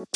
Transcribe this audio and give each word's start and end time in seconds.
Halo, 0.00 0.08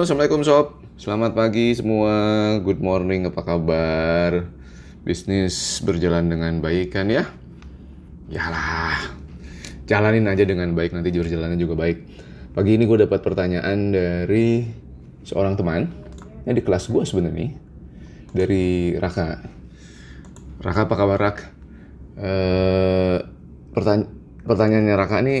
assalamualaikum 0.00 0.40
sob. 0.40 0.80
Selamat 0.96 1.36
pagi 1.36 1.76
semua. 1.76 2.56
Good 2.64 2.80
morning. 2.80 3.28
Apa 3.28 3.44
kabar? 3.44 4.48
Bisnis 5.04 5.84
berjalan 5.84 6.32
dengan 6.32 6.64
baik 6.64 6.96
kan 6.96 7.12
ya? 7.12 7.28
Yalah, 8.32 9.12
jalanin 9.84 10.32
aja 10.32 10.48
dengan 10.48 10.72
baik. 10.72 10.96
Nanti 10.96 11.12
berjalannya 11.12 11.60
juga 11.60 11.76
baik. 11.76 12.08
Pagi 12.56 12.80
ini 12.80 12.88
gue 12.88 13.04
dapat 13.04 13.20
pertanyaan 13.20 13.92
dari 13.92 14.64
seorang 15.28 15.60
teman 15.60 15.92
yang 16.48 16.56
di 16.56 16.64
kelas 16.64 16.88
gue 16.88 17.04
sebenarnya 17.04 17.52
dari 18.32 18.96
Raka. 18.96 19.60
Raka 20.62 20.86
apa 20.86 20.94
kabar 20.94 21.18
Rak? 21.18 21.38
Eh, 22.16 23.18
pertanya 23.72 24.06
pertanyaannya 24.44 24.94
Raka 24.94 25.16
ini 25.24 25.36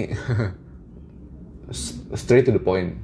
straight 2.16 2.48
to 2.48 2.52
the 2.54 2.62
point 2.62 2.96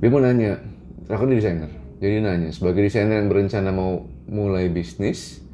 dia 0.00 0.08
mau 0.10 0.18
nanya 0.18 0.58
aku 1.06 1.28
ini 1.28 1.38
desainer 1.38 1.70
jadi 2.02 2.24
nanya 2.24 2.50
sebagai 2.50 2.82
desainer 2.82 3.22
yang 3.22 3.28
berencana 3.30 3.70
mau 3.70 4.08
mulai 4.26 4.72
bisnis 4.72 5.44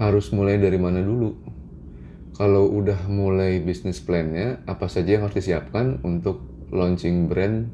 harus 0.00 0.32
mulai 0.32 0.56
dari 0.56 0.80
mana 0.80 1.04
dulu 1.04 1.36
kalau 2.34 2.72
udah 2.72 3.04
mulai 3.12 3.60
bisnis 3.60 4.00
plannya 4.00 4.64
apa 4.64 4.88
saja 4.88 5.20
yang 5.20 5.28
harus 5.28 5.36
disiapkan 5.36 6.00
untuk 6.00 6.40
launching 6.72 7.28
brand 7.28 7.68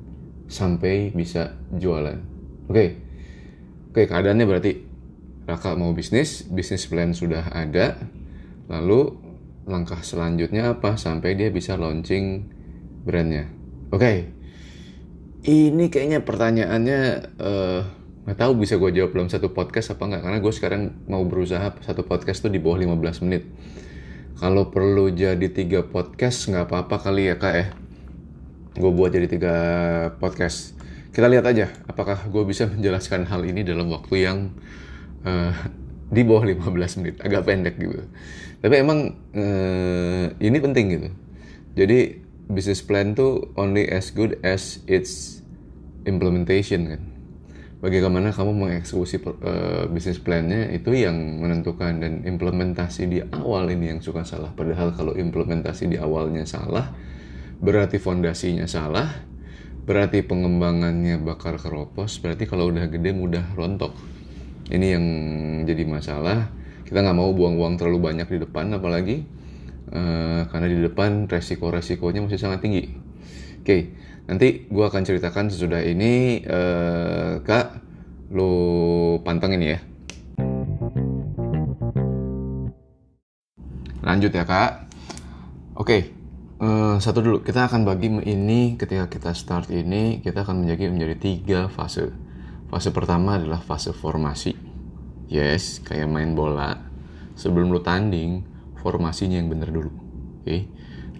sampai 0.51 1.15
bisa 1.15 1.55
jualan 1.71 2.19
oke 2.67 2.75
okay. 2.75 2.89
oke 3.93 4.03
okay, 4.03 4.05
keadaannya 4.11 4.47
berarti 4.51 4.73
Raka 5.47 5.79
mau 5.79 5.95
bisnis 5.95 6.45
bisnis 6.51 6.91
plan 6.91 7.15
sudah 7.15 7.55
ada. 7.55 7.97
Lalu 8.67 9.15
langkah 9.67 10.03
selanjutnya 10.03 10.75
apa 10.75 10.99
sampai 10.99 11.39
dia 11.39 11.55
bisa 11.55 11.79
launching 11.79 12.51
brandnya? 13.07 13.47
Oke. 13.95 14.03
Okay 14.03 14.37
ini 15.47 15.87
kayaknya 15.87 16.27
pertanyaannya 16.27 17.01
uh, 17.39 17.81
nggak 18.27 18.39
tahu 18.43 18.53
bisa 18.59 18.75
gue 18.83 18.91
jawab 18.91 19.15
dalam 19.15 19.31
satu 19.31 19.55
podcast 19.55 19.95
apa 19.95 20.03
nggak 20.11 20.23
karena 20.27 20.39
gue 20.43 20.53
sekarang 20.53 20.83
mau 21.07 21.23
berusaha 21.23 21.71
satu 21.87 22.03
podcast 22.03 22.43
tuh 22.43 22.51
di 22.51 22.59
bawah 22.59 22.83
15 22.83 23.23
menit. 23.23 23.47
Kalau 24.37 24.69
perlu 24.69 25.09
jadi 25.15 25.47
tiga 25.49 25.87
podcast 25.87 26.51
nggak 26.51 26.67
apa-apa 26.69 26.97
kali 26.99 27.31
ya 27.31 27.39
kak 27.39 27.55
ya. 27.55 27.67
Gue 28.77 28.91
buat 28.91 29.15
jadi 29.15 29.31
tiga 29.31 29.55
podcast. 30.19 30.75
Kita 31.15 31.31
lihat 31.31 31.47
aja 31.47 31.71
apakah 31.87 32.27
gue 32.27 32.43
bisa 32.45 32.67
menjelaskan 32.67 33.31
hal 33.31 33.47
ini 33.47 33.63
dalam 33.63 33.87
waktu 33.89 34.27
yang 34.27 34.39
uh, 35.27 35.53
di 36.15 36.23
bawah 36.23 36.47
15 36.47 37.03
menit 37.03 37.19
agak 37.21 37.43
pendek 37.43 37.75
gitu 37.77 38.07
tapi 38.63 38.75
emang 38.79 39.19
uh, 39.35 40.27
ini 40.39 40.59
penting 40.63 40.87
gitu 40.95 41.09
jadi 41.77 42.25
business 42.47 42.81
plan 42.83 43.13
tuh 43.13 43.51
only 43.59 43.91
as 43.91 44.15
good 44.15 44.39
as 44.47 44.81
its 44.87 45.43
implementation 46.07 46.89
kan. 46.89 47.03
Bagaimana 47.77 48.33
kamu 48.33 48.57
mengeksekusi 48.57 49.21
uh, 49.21 49.85
bisnis 49.93 50.17
plannya 50.17 50.73
itu 50.73 50.97
yang 50.97 51.15
menentukan 51.45 52.01
dan 52.01 52.25
implementasi 52.25 53.03
di 53.05 53.21
awal 53.37 53.69
ini 53.69 53.93
yang 53.93 54.01
suka 54.01 54.25
salah. 54.25 54.57
Padahal 54.57 54.97
kalau 54.97 55.13
implementasi 55.13 55.93
di 55.93 56.01
awalnya 56.01 56.49
salah, 56.49 56.97
berarti 57.61 58.01
fondasinya 58.01 58.65
salah, 58.65 59.13
berarti 59.85 60.25
pengembangannya 60.25 61.21
bakar 61.21 61.61
keropos, 61.61 62.17
berarti 62.17 62.49
kalau 62.49 62.73
udah 62.73 62.89
gede 62.89 63.13
mudah 63.13 63.45
rontok. 63.53 63.93
Ini 64.67 64.87
yang 64.99 65.05
jadi 65.63 65.87
masalah. 65.87 66.51
Kita 66.87 67.03
nggak 67.03 67.19
mau 67.19 67.31
buang-buang 67.35 67.79
terlalu 67.79 67.99
banyak 68.11 68.27
di 68.31 68.39
depan, 68.47 68.71
apalagi 68.75 69.27
uh, 69.91 70.47
karena 70.51 70.67
di 70.71 70.79
depan 70.87 71.27
resiko-resikonya 71.27 72.23
masih 72.23 72.39
sangat 72.39 72.63
tinggi. 72.63 72.91
Oke, 73.63 73.95
nanti 74.31 74.71
gue 74.71 74.85
akan 74.87 75.03
ceritakan 75.03 75.51
sesudah 75.51 75.83
ini, 75.83 76.43
uh, 76.47 77.43
kak, 77.43 77.83
lo 78.31 79.19
pantengin 79.27 79.63
ya. 79.63 79.79
Lanjut 84.07 84.31
ya 84.31 84.47
kak. 84.47 84.87
Oke, 85.75 86.15
uh, 86.63 87.03
satu 87.03 87.19
dulu. 87.19 87.39
Kita 87.43 87.67
akan 87.67 87.83
bagi 87.83 88.07
ini 88.07 88.79
ketika 88.79 89.11
kita 89.11 89.35
start 89.35 89.75
ini, 89.75 90.23
kita 90.23 90.47
akan 90.47 90.63
menjadi 90.63 90.95
menjadi 90.95 91.15
tiga 91.19 91.61
fase. 91.67 92.26
Fase 92.67 92.91
pertama 92.91 93.39
adalah 93.39 93.63
fase 93.63 93.95
formasi. 93.95 94.55
Yes, 95.31 95.83
kayak 95.83 96.11
main 96.11 96.35
bola. 96.35 96.75
Sebelum 97.39 97.71
lo 97.71 97.83
tanding, 97.83 98.43
formasinya 98.83 99.39
yang 99.39 99.51
benar 99.51 99.71
dulu. 99.71 99.91
Oke. 99.91 100.43
Okay? 100.43 100.61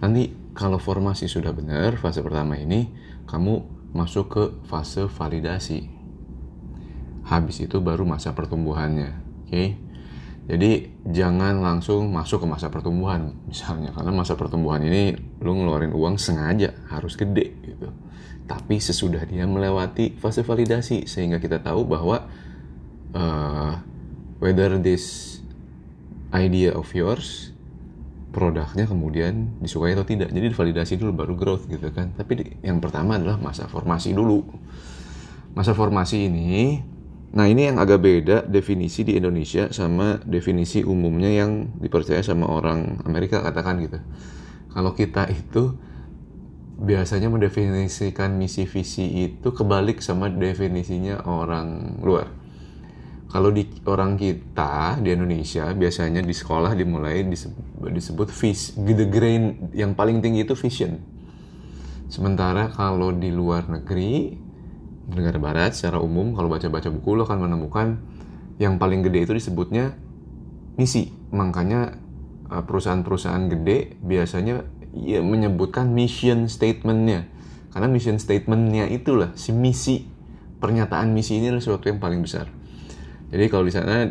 Nanti 0.03 0.31
kalau 0.53 0.77
formasi 0.77 1.29
sudah 1.29 1.53
benar 1.55 1.95
fase 2.01 2.19
pertama 2.21 2.57
ini 2.59 2.91
kamu 3.29 3.63
masuk 3.95 4.25
ke 4.27 4.43
fase 4.67 5.07
validasi. 5.07 5.87
Habis 7.27 7.63
itu 7.67 7.79
baru 7.83 8.03
masa 8.03 8.35
pertumbuhannya. 8.35 9.11
Oke. 9.47 9.51
Okay? 9.51 9.67
Jadi 10.47 11.03
jangan 11.11 11.59
langsung 11.59 12.07
masuk 12.07 12.43
ke 12.43 12.47
masa 12.47 12.71
pertumbuhan 12.71 13.35
misalnya 13.51 13.91
karena 13.91 14.15
masa 14.15 14.39
pertumbuhan 14.39 14.79
ini 14.79 15.11
lu 15.43 15.51
ngeluarin 15.59 15.91
uang 15.91 16.15
sengaja 16.15 16.71
harus 16.87 17.19
gede 17.19 17.51
gitu. 17.67 17.91
Tapi 18.47 18.79
sesudah 18.79 19.27
dia 19.27 19.43
melewati 19.43 20.15
fase 20.15 20.47
validasi 20.47 21.03
sehingga 21.03 21.43
kita 21.43 21.59
tahu 21.59 21.83
bahwa 21.83 22.31
uh, 23.11 23.75
whether 24.39 24.79
this 24.79 25.37
idea 26.31 26.71
of 26.71 26.87
yours 26.95 27.51
produknya 28.31 28.85
kemudian 28.85 29.57
disukai 29.59 29.97
atau 29.97 30.07
tidak. 30.07 30.29
Jadi 30.29 30.47
validasi 30.53 30.93
dulu 30.95 31.11
baru 31.25 31.33
growth 31.33 31.65
gitu 31.67 31.91
kan. 31.91 32.15
Tapi 32.15 32.61
yang 32.63 32.77
pertama 32.77 33.17
adalah 33.19 33.35
masa 33.35 33.65
formasi 33.65 34.13
dulu. 34.13 34.45
Masa 35.57 35.73
formasi 35.73 36.29
ini, 36.29 36.85
nah 37.35 37.43
ini 37.43 37.67
yang 37.67 37.77
agak 37.77 37.99
beda 37.99 38.37
definisi 38.47 39.03
di 39.03 39.19
Indonesia 39.19 39.67
sama 39.75 40.19
definisi 40.23 40.83
umumnya 40.83 41.27
yang 41.27 41.75
dipercaya 41.79 42.23
sama 42.23 42.47
orang 42.47 43.03
Amerika 43.03 43.43
katakan 43.43 43.83
gitu. 43.83 43.99
Kalau 44.71 44.95
kita 44.95 45.27
itu 45.27 45.75
biasanya 46.77 47.27
mendefinisikan 47.27 48.37
misi 48.37 48.69
visi 48.69 49.27
itu 49.27 49.49
kebalik 49.49 49.99
sama 49.99 50.29
definisinya 50.29 51.25
orang 51.25 51.99
luar 52.05 52.37
kalau 53.27 53.51
di 53.51 53.67
orang 53.83 54.15
kita 54.15 55.03
di 55.03 55.11
Indonesia 55.11 55.67
biasanya 55.75 56.23
di 56.23 56.31
sekolah 56.31 56.71
dimulai 56.71 57.27
disebut, 57.27 57.91
disebut 57.91 58.29
vis, 58.31 58.71
the 58.79 59.03
grain 59.03 59.67
yang 59.75 59.91
paling 59.99 60.23
tinggi 60.23 60.47
itu 60.47 60.55
vision. 60.55 60.95
Sementara 62.07 62.71
kalau 62.71 63.11
di 63.11 63.27
luar 63.27 63.67
negeri, 63.67 64.31
negara 65.07 65.39
barat 65.39 65.71
secara 65.71 66.03
umum 66.03 66.35
kalau 66.35 66.51
baca-baca 66.51 66.91
buku 66.91 67.15
lo 67.15 67.23
akan 67.23 67.47
menemukan 67.47 67.87
yang 68.59 68.75
paling 68.81 69.05
gede 69.05 69.23
itu 69.29 69.33
disebutnya 69.37 69.95
misi. 70.75 71.13
Makanya 71.31 71.95
eh, 72.51 72.63
perusahaan-perusahaan 72.63 73.47
gede 73.47 73.97
biasanya 74.03 74.67
ya 74.93 75.23
menyebutkan 75.23 75.93
mission 75.93 76.49
statementnya. 76.51 77.29
Karena 77.71 77.87
mission 77.87 78.17
statementnya 78.17 78.89
itulah 78.89 79.31
si 79.37 79.53
misi. 79.53 80.09
Pernyataan 80.57 81.13
misi 81.13 81.37
ini 81.37 81.53
adalah 81.53 81.61
sesuatu 81.61 81.85
yang 81.85 82.01
paling 82.01 82.25
besar. 82.25 82.49
Jadi 83.29 83.45
kalau 83.45 83.69
di 83.69 83.73
sana 83.77 84.09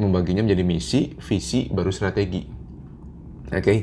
membaginya 0.00 0.40
menjadi 0.40 0.64
misi, 0.64 1.12
visi, 1.20 1.68
baru 1.68 1.92
strategi. 1.92 2.48
Oke, 3.52 3.60
okay? 3.60 3.78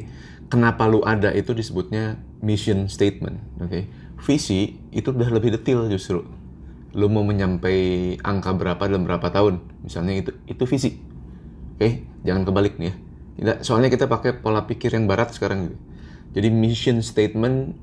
kenapa 0.49 0.89
lu 0.89 1.05
ada 1.05 1.29
itu 1.29 1.53
disebutnya 1.53 2.17
mission 2.41 2.89
statement. 2.89 3.37
Oke, 3.61 3.69
okay? 3.69 3.83
visi 4.25 4.81
itu 4.89 5.13
udah 5.13 5.29
lebih 5.29 5.53
detail 5.53 5.85
justru. 5.93 6.25
Lu 6.91 7.07
mau 7.07 7.23
menyampai 7.23 8.19
angka 8.19 8.51
berapa 8.55 8.83
dalam 8.83 9.07
berapa 9.07 9.31
tahun, 9.31 9.63
misalnya 9.83 10.13
itu 10.19 10.31
itu 10.47 10.63
visi. 10.67 10.99
Oke, 11.75 11.79
okay? 11.79 11.91
jangan 12.27 12.43
kebalik 12.43 12.77
nih 12.77 12.91
ya. 12.91 12.93
Tidak, 13.41 13.57
soalnya 13.65 13.89
kita 13.89 14.05
pakai 14.11 14.37
pola 14.43 14.67
pikir 14.67 14.93
yang 14.93 15.07
barat 15.07 15.31
sekarang 15.33 15.71
gitu. 15.71 15.77
Jadi 16.35 16.47
mission 16.51 16.99
statement 16.99 17.73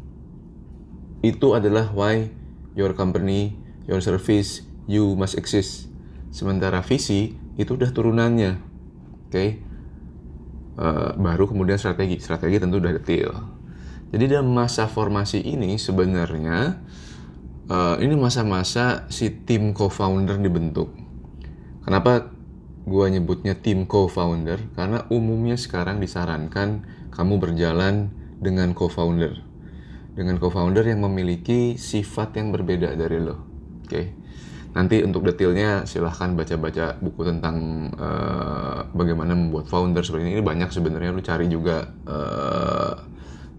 itu 1.25 1.57
adalah 1.57 1.91
why 1.93 2.31
your 2.79 2.95
company, 2.95 3.57
your 3.91 3.99
service, 3.99 4.63
you 4.87 5.19
must 5.19 5.35
exist 5.35 5.89
Sementara 6.29 6.85
visi 6.85 7.33
itu 7.57 7.75
udah 7.75 7.91
turunannya. 7.91 8.61
Oke. 9.29 9.33
Okay? 9.33 9.49
Uh, 10.79 11.11
baru 11.19 11.51
kemudian 11.51 11.81
strategi. 11.81 12.21
Strategi 12.23 12.61
tentu 12.61 12.79
udah 12.79 12.93
detail. 12.95 13.33
Jadi 14.09 14.25
dalam 14.31 14.53
masa 14.55 14.89
formasi 14.89 15.43
ini 15.43 15.77
sebenarnya 15.77 16.81
uh, 17.69 17.97
ini 18.01 18.17
masa-masa 18.17 19.07
si 19.13 19.31
tim 19.45 19.77
co-founder 19.77 20.41
dibentuk. 20.41 20.91
Kenapa 21.85 22.33
gue 22.89 23.07
nyebutnya 23.13 23.57
tim 23.57 23.85
co-founder? 23.85 24.73
Karena 24.77 25.05
umumnya 25.13 25.57
sekarang 25.57 26.01
disarankan 26.01 26.85
kamu 27.13 27.41
berjalan 27.41 28.13
dengan 28.41 28.73
co-founder. 28.73 29.45
Dengan 30.17 30.37
co-founder 30.43 30.83
yang 30.83 31.05
memiliki 31.05 31.79
sifat 31.79 32.37
yang 32.37 32.51
berbeda 32.51 32.93
dari 32.99 33.19
lo. 33.23 33.37
Oke. 33.37 33.89
Okay? 33.89 34.07
Nanti 34.69 35.01
untuk 35.01 35.25
detailnya 35.25 35.89
silahkan 35.89 36.37
baca-baca 36.37 37.01
buku 37.01 37.25
tentang 37.25 37.89
uh, 37.97 38.85
bagaimana 38.93 39.33
membuat 39.33 39.65
founder 39.65 40.05
seperti 40.05 40.29
ini, 40.29 40.33
ini 40.39 40.45
banyak 40.45 40.69
sebenarnya 40.69 41.11
lu 41.11 41.25
cari 41.25 41.49
juga 41.49 41.89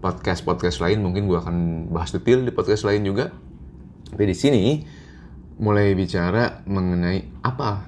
podcast 0.00 0.40
podcast 0.48 0.78
lain 0.80 1.04
mungkin 1.04 1.28
gue 1.28 1.36
akan 1.36 1.56
bahas 1.92 2.08
detail 2.14 2.40
di 2.40 2.54
podcast 2.54 2.88
lain 2.88 3.04
juga 3.04 3.28
tapi 4.10 4.26
di 4.26 4.36
sini 4.36 4.64
mulai 5.62 5.94
bicara 5.94 6.66
mengenai 6.66 7.46
apa 7.46 7.86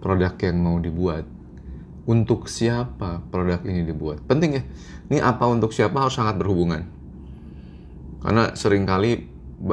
produk 0.00 0.32
yang 0.40 0.56
mau 0.58 0.76
dibuat. 0.80 1.28
Untuk 2.06 2.46
siapa 2.46 3.18
produk 3.34 3.60
ini 3.66 3.82
dibuat? 3.82 4.22
Penting 4.24 4.50
ya. 4.54 4.62
Ini 5.10 5.18
apa 5.18 5.44
untuk 5.50 5.74
siapa 5.74 6.06
harus 6.06 6.14
sangat 6.14 6.38
berhubungan. 6.38 6.86
Karena 8.22 8.54
sering 8.54 8.86
kali 8.86 9.26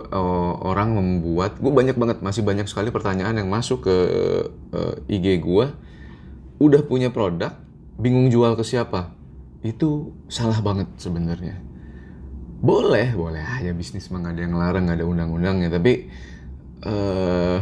uh, 0.09 0.53
orang 0.65 0.97
membuat 0.97 1.61
gue 1.61 1.69
banyak 1.69 1.93
banget 1.93 2.25
masih 2.25 2.41
banyak 2.41 2.65
sekali 2.65 2.89
pertanyaan 2.89 3.37
yang 3.37 3.49
masuk 3.53 3.85
ke 3.85 3.97
uh, 4.73 4.95
IG 5.05 5.45
gue 5.45 5.65
udah 6.57 6.81
punya 6.89 7.13
produk 7.13 7.53
bingung 8.01 8.33
jual 8.33 8.57
ke 8.57 8.65
siapa? 8.65 9.13
Itu 9.61 10.17
salah 10.25 10.57
banget 10.59 10.89
sebenarnya 10.97 11.72
boleh 12.63 13.11
boleh. 13.11 13.43
Aja 13.43 13.75
bisnis 13.75 14.07
mah 14.07 14.23
gak 14.23 14.39
ada 14.39 14.41
yang 14.47 14.55
larang 14.55 14.87
gak 14.87 15.03
ada 15.03 15.05
undang-undangnya 15.05 15.67
tapi 15.67 16.07
uh, 16.87 17.59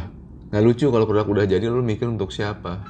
nggak 0.51 0.63
lucu 0.67 0.91
kalau 0.91 1.07
produk 1.07 1.25
udah 1.25 1.45
jadi 1.49 1.65
lu 1.65 1.81
mikir 1.81 2.05
untuk 2.05 2.29
siapa? 2.29 2.85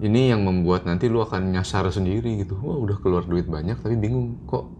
Ini 0.00 0.34
yang 0.34 0.42
membuat 0.42 0.88
nanti 0.88 1.06
lu 1.06 1.20
akan 1.20 1.52
nyasar 1.52 1.86
sendiri 1.92 2.40
gitu. 2.40 2.56
Wah 2.58 2.80
udah 2.80 2.96
keluar 2.98 3.28
duit 3.28 3.44
banyak 3.44 3.76
tapi 3.76 3.94
bingung 4.00 4.40
kok 4.48 4.72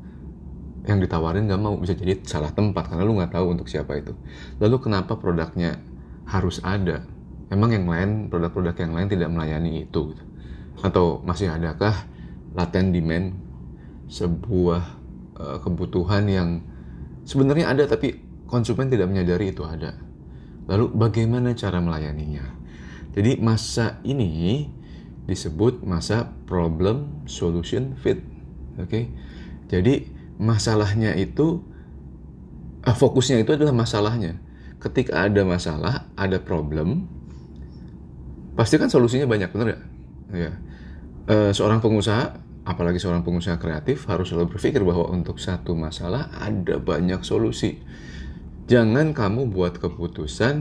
yang 0.89 1.05
ditawarin 1.05 1.45
nggak 1.45 1.61
mau. 1.61 1.77
Bisa 1.77 1.93
jadi 1.93 2.25
salah 2.25 2.51
tempat 2.51 2.89
karena 2.89 3.05
lu 3.05 3.13
nggak 3.21 3.37
tahu 3.37 3.47
untuk 3.53 3.69
siapa 3.69 4.01
itu. 4.01 4.17
Lalu 4.59 4.77
kenapa 4.81 5.21
produknya 5.21 5.77
harus 6.25 6.65
ada? 6.65 7.05
Emang 7.53 7.77
yang 7.77 7.85
lain 7.85 8.33
produk-produk 8.33 8.73
yang 8.81 8.97
lain 8.97 9.09
tidak 9.13 9.29
melayani 9.29 9.85
itu 9.85 10.17
gitu. 10.17 10.25
atau 10.83 11.23
masih 11.23 11.49
adakah 11.49 11.95
latent 12.53 12.93
demand 12.93 13.33
sebuah 14.11 15.04
uh, 15.39 15.59
kebutuhan 15.63 16.27
yang 16.29 16.63
sebenarnya 17.25 17.71
ada 17.73 17.85
tapi 17.89 18.21
konsumen 18.47 18.91
tidak 18.91 19.09
menyadari 19.11 19.51
itu 19.51 19.65
ada 19.65 19.97
lalu 20.71 20.93
bagaimana 20.93 21.53
cara 21.57 21.81
melayaninya 21.81 22.45
jadi 23.15 23.39
masa 23.39 24.01
ini 24.03 24.69
disebut 25.25 25.85
masa 25.85 26.33
problem 26.45 27.25
solution 27.25 27.97
fit 27.97 28.21
oke 28.77 28.89
okay? 28.89 29.09
jadi 29.69 30.07
masalahnya 30.39 31.15
itu 31.15 31.63
ah, 32.85 32.95
fokusnya 32.95 33.43
itu 33.43 33.57
adalah 33.57 33.73
masalahnya. 33.73 34.39
Ketika 34.79 35.25
ada 35.25 35.43
masalah, 35.49 36.05
ada 36.13 36.37
problem, 36.37 37.09
pasti 38.53 38.77
kan 38.77 38.93
solusinya 38.93 39.25
banyak, 39.25 39.49
benar 39.49 39.67
nggak? 39.73 39.83
Ya. 40.37 40.53
Seorang 41.57 41.81
pengusaha, 41.81 42.37
apalagi 42.65 42.97
seorang 42.97 43.21
pengusaha 43.23 43.61
kreatif, 43.61 44.09
harus 44.09 44.33
selalu 44.33 44.57
berpikir 44.57 44.81
bahwa 44.81 45.13
untuk 45.13 45.37
satu 45.37 45.77
masalah 45.77 46.33
ada 46.41 46.81
banyak 46.81 47.21
solusi. 47.21 47.81
Jangan 48.65 49.13
kamu 49.13 49.53
buat 49.53 49.77
keputusan 49.77 50.55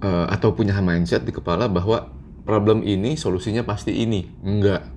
e, 0.00 0.10
atau 0.32 0.56
punya 0.56 0.80
mindset 0.80 1.28
di 1.28 1.36
kepala 1.36 1.68
bahwa 1.68 2.08
problem 2.48 2.80
ini 2.80 3.20
solusinya 3.20 3.62
pasti 3.68 4.00
ini. 4.00 4.24
Enggak. 4.40 4.88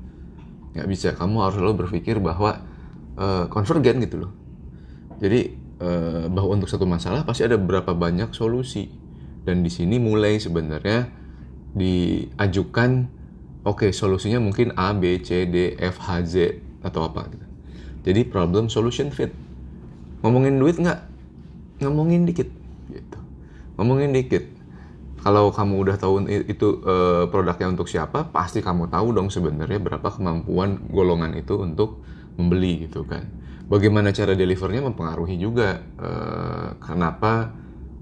Nggak 0.73 0.87
bisa. 0.87 1.09
Kamu 1.13 1.43
harus 1.43 1.59
selalu 1.59 1.85
berpikir 1.85 2.17
bahwa 2.17 2.63
uh, 3.17 3.45
konvergen 3.49 4.01
gitu 4.01 4.25
loh. 4.25 4.31
Jadi 5.21 5.53
uh, 5.77 6.25
bahwa 6.33 6.57
untuk 6.57 6.65
satu 6.69 6.89
masalah 6.89 7.23
pasti 7.23 7.45
ada 7.45 7.61
berapa 7.61 7.93
banyak 7.93 8.33
solusi 8.33 8.89
dan 9.43 9.61
di 9.61 9.71
sini 9.71 9.99
mulai 9.99 10.39
sebenarnya 10.39 11.11
diajukan 11.73 13.09
oke 13.63 13.87
okay, 13.87 13.91
solusinya 13.95 14.39
mungkin 14.43 14.75
A 14.75 14.91
B 14.93 15.19
C 15.23 15.47
D 15.47 15.75
F 15.79 16.03
H 16.03 16.23
Z 16.27 16.35
atau 16.83 17.07
apa 17.07 17.27
gitu. 17.31 17.45
Jadi 18.03 18.27
problem 18.27 18.67
solution 18.67 19.09
fit. 19.09 19.31
Ngomongin 20.23 20.59
duit 20.59 20.75
nggak? 20.79 20.99
Ngomongin 21.83 22.27
dikit 22.27 22.51
gitu. 22.91 23.19
Ngomongin 23.79 24.11
dikit. 24.11 24.43
Kalau 25.23 25.55
kamu 25.55 25.87
udah 25.87 25.95
tahu 25.95 26.27
itu 26.27 26.83
uh, 26.83 27.31
produknya 27.31 27.71
untuk 27.71 27.87
siapa, 27.87 28.27
pasti 28.27 28.59
kamu 28.59 28.91
tahu 28.91 29.15
dong 29.15 29.31
sebenarnya 29.31 29.79
berapa 29.79 30.03
kemampuan 30.11 30.83
golongan 30.91 31.31
itu 31.39 31.55
untuk 31.63 32.03
membeli 32.35 32.91
gitu 32.91 33.07
kan. 33.07 33.23
Bagaimana 33.71 34.11
cara 34.11 34.35
delivernya 34.35 34.83
mempengaruhi 34.83 35.39
juga 35.39 35.79
uh, 35.95 36.75
kenapa 36.83 37.55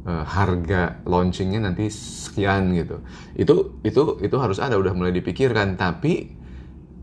uh, 0.05 0.25
harga 0.25 1.01
launchingnya 1.05 1.63
nanti 1.63 1.89
sekian 1.91 2.73
gitu. 2.77 3.01
Itu 3.35 3.81
itu 3.81 4.21
itu 4.21 4.35
harus 4.39 4.57
ada 4.57 4.77
udah 4.77 4.93
mulai 4.95 5.13
dipikirkan 5.13 5.75
tapi 5.75 6.33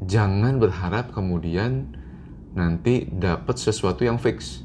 jangan 0.07 0.63
berharap 0.63 1.11
kemudian 1.15 1.95
nanti 2.55 3.07
dapat 3.09 3.59
sesuatu 3.59 4.07
yang 4.07 4.17
fix. 4.19 4.63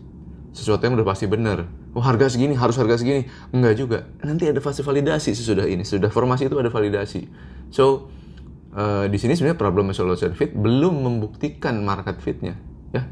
Sesuatu 0.54 0.86
yang 0.86 0.94
udah 0.98 1.08
pasti 1.08 1.26
benar. 1.26 1.66
Oh 1.94 2.02
harga 2.02 2.34
segini 2.34 2.58
harus 2.58 2.78
harga 2.78 3.02
segini. 3.02 3.30
Enggak 3.54 3.74
juga. 3.78 4.00
Nanti 4.26 4.50
ada 4.50 4.62
fase 4.62 4.82
validasi 4.82 5.34
sesudah 5.34 5.66
ini. 5.66 5.86
Sudah 5.86 6.10
formasi 6.10 6.50
itu 6.50 6.58
ada 6.58 6.70
validasi. 6.74 7.30
So 7.70 8.14
uh, 8.76 9.06
di 9.10 9.18
sini 9.22 9.38
sebenarnya 9.38 9.60
problem 9.60 9.94
solution 9.94 10.34
fit 10.34 10.52
belum 10.54 11.06
membuktikan 11.06 11.82
market 11.86 12.20
fitnya 12.20 12.58
ya 12.92 13.06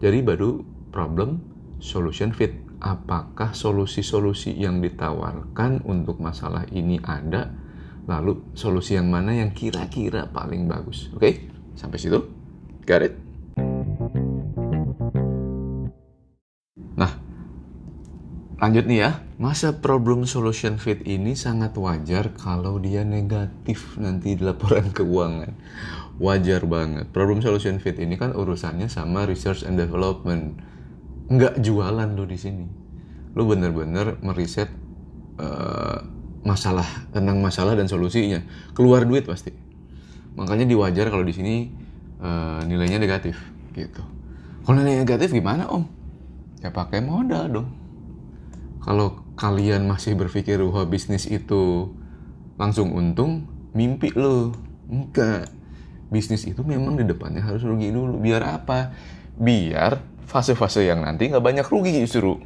jadi 0.00 0.22
baru 0.22 0.62
problem 0.94 1.42
solution 1.82 2.30
fit 2.30 2.54
apakah 2.80 3.52
solusi-solusi 3.52 4.56
yang 4.56 4.80
ditawarkan 4.80 5.84
untuk 5.84 6.18
masalah 6.18 6.64
ini 6.72 6.98
ada 7.04 7.52
lalu 8.08 8.42
solusi 8.56 8.96
yang 8.96 9.12
mana 9.12 9.36
yang 9.36 9.52
kira-kira 9.52 10.26
paling 10.32 10.66
bagus 10.66 11.12
oke 11.12 11.20
okay? 11.20 11.34
sampai 11.76 12.00
situ 12.00 12.18
got 12.88 13.04
it 13.04 13.14
Lanjut 18.60 18.84
nih 18.84 19.00
ya, 19.00 19.24
masa 19.40 19.80
problem 19.80 20.28
solution 20.28 20.76
fit 20.76 21.00
ini 21.08 21.32
sangat 21.32 21.72
wajar 21.80 22.36
kalau 22.36 22.76
dia 22.76 23.08
negatif 23.08 23.96
nanti 23.96 24.36
di 24.36 24.44
laporan 24.44 24.92
keuangan. 24.96 25.56
Wajar 26.20 26.68
banget. 26.68 27.08
Problem 27.08 27.40
solution 27.40 27.80
fit 27.80 27.96
ini 27.96 28.20
kan 28.20 28.36
urusannya 28.36 28.92
sama 28.92 29.24
research 29.24 29.64
and 29.64 29.80
development. 29.80 30.60
Nggak 31.30 31.62
jualan 31.62 32.08
lo 32.18 32.24
di 32.26 32.38
sini. 32.38 32.66
Lo 33.38 33.46
bener-bener 33.46 34.18
meriset 34.20 34.68
uh, 35.38 36.02
masalah 36.42 37.06
tentang 37.14 37.38
masalah 37.38 37.78
dan 37.78 37.86
solusinya. 37.86 38.42
Keluar 38.74 39.06
duit 39.06 39.24
pasti. 39.24 39.54
Makanya 40.34 40.66
diwajar 40.66 41.06
kalau 41.08 41.22
di 41.22 41.34
sini 41.34 41.54
uh, 42.18 42.66
nilainya 42.66 42.98
negatif 42.98 43.38
gitu. 43.72 44.02
Kalau 44.66 44.74
nilainya 44.74 45.06
negatif 45.06 45.30
gimana 45.30 45.70
om? 45.70 45.86
Ya 46.60 46.74
pakai 46.74 47.00
modal 47.00 47.46
dong 47.48 47.80
kalau 48.80 49.20
kalian 49.36 49.84
masih 49.84 50.16
berpikir 50.16 50.56
bahwa 50.56 50.88
bisnis 50.88 51.28
itu 51.28 51.92
langsung 52.56 52.96
untung, 52.96 53.44
mimpi 53.76 54.08
lo. 54.16 54.56
Enggak. 54.88 55.52
Bisnis 56.10 56.48
itu 56.48 56.64
memang 56.64 56.96
di 56.96 57.04
depannya 57.04 57.44
harus 57.44 57.62
rugi 57.62 57.92
dulu. 57.92 58.18
Biar 58.18 58.42
apa? 58.42 58.90
Biar 59.36 60.00
fase-fase 60.30 60.86
yang 60.86 61.02
nanti 61.02 61.26
nggak 61.26 61.42
banyak 61.42 61.66
rugi 61.66 62.06
justru. 62.06 62.38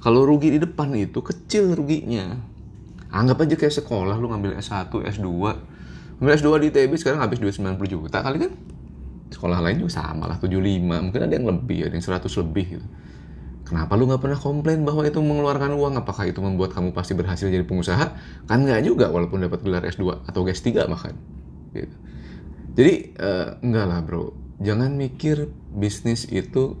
Kalau 0.00 0.22
rugi 0.22 0.54
di 0.54 0.58
depan 0.62 0.94
itu 0.94 1.18
kecil 1.20 1.74
ruginya. 1.74 2.38
Anggap 3.10 3.42
aja 3.42 3.58
kayak 3.58 3.74
sekolah 3.74 4.14
lu 4.16 4.30
ngambil 4.30 4.54
S1, 4.62 4.88
S2. 4.88 5.28
Ngambil 6.22 6.32
S2 6.38 6.48
di 6.62 6.66
ITB 6.70 6.92
sekarang 6.94 7.20
habis 7.20 7.42
duit 7.42 7.52
90 7.52 7.74
juta 7.90 8.22
kali 8.22 8.46
kan? 8.46 8.52
Sekolah 9.34 9.58
lain 9.58 9.82
juga 9.82 9.98
sama 9.98 10.30
lah, 10.30 10.38
75. 10.38 10.54
Mungkin 10.86 11.20
ada 11.26 11.34
yang 11.34 11.46
lebih, 11.50 11.90
ada 11.90 11.94
yang 11.98 12.06
100 12.06 12.30
lebih 12.46 12.66
gitu 12.78 12.86
Kenapa 13.70 13.94
lu 13.94 14.10
nggak 14.10 14.18
pernah 14.18 14.34
komplain 14.34 14.82
bahwa 14.82 15.06
itu 15.06 15.22
mengeluarkan 15.22 15.78
uang? 15.78 16.02
Apakah 16.02 16.26
itu 16.26 16.42
membuat 16.42 16.74
kamu 16.74 16.90
pasti 16.90 17.14
berhasil 17.14 17.46
jadi 17.46 17.62
pengusaha? 17.62 18.18
Kan 18.50 18.66
nggak 18.66 18.82
juga, 18.82 19.14
walaupun 19.14 19.46
dapat 19.46 19.62
gelar 19.62 19.86
S2 19.86 20.26
atau 20.26 20.42
S3 20.42 20.90
bahkan. 20.90 21.14
Gitu. 21.70 21.94
Jadi 22.74 23.14
uh, 23.22 23.62
enggak 23.62 23.86
lah 23.86 24.02
bro, 24.02 24.34
jangan 24.58 24.98
mikir 24.98 25.54
bisnis 25.70 26.26
itu 26.26 26.74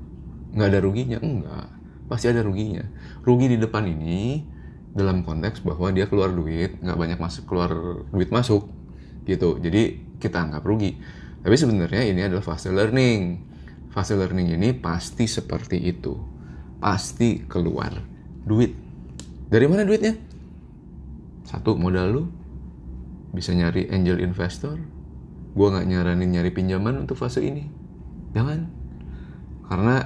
nggak 0.54 0.68
ada 0.70 0.80
ruginya, 0.82 1.18
enggak. 1.22 1.68
Pasti 2.10 2.26
ada 2.30 2.42
ruginya. 2.42 2.82
Rugi 3.22 3.46
di 3.54 3.58
depan 3.58 3.86
ini 3.86 4.42
dalam 4.90 5.22
konteks 5.22 5.62
bahwa 5.62 5.94
dia 5.94 6.10
keluar 6.10 6.34
duit, 6.34 6.78
nggak 6.82 6.98
banyak 6.98 7.18
masuk 7.22 7.46
keluar 7.46 7.70
duit 8.10 8.34
masuk, 8.34 8.66
gitu. 9.26 9.58
Jadi 9.62 10.16
kita 10.18 10.42
anggap 10.42 10.66
rugi. 10.66 10.98
Tapi 11.40 11.54
sebenarnya 11.56 12.02
ini 12.04 12.20
adalah 12.26 12.44
fase 12.44 12.68
learning. 12.68 13.48
Fase 13.90 14.14
learning 14.14 14.54
ini 14.54 14.74
pasti 14.76 15.26
seperti 15.26 15.78
itu 15.82 16.40
pasti 16.80 17.44
keluar 17.44 17.92
duit. 18.48 18.72
Dari 19.52 19.66
mana 19.68 19.84
duitnya? 19.84 20.16
Satu 21.44 21.76
modal 21.76 22.06
lu 22.08 22.24
bisa 23.36 23.52
nyari 23.52 23.86
angel 23.92 24.18
investor. 24.24 24.80
Gua 25.52 25.76
nggak 25.76 25.86
nyaranin 25.86 26.30
nyari 26.32 26.50
pinjaman 26.50 27.04
untuk 27.04 27.20
fase 27.20 27.44
ini. 27.44 27.68
Jangan. 28.32 28.66
Karena 29.68 29.96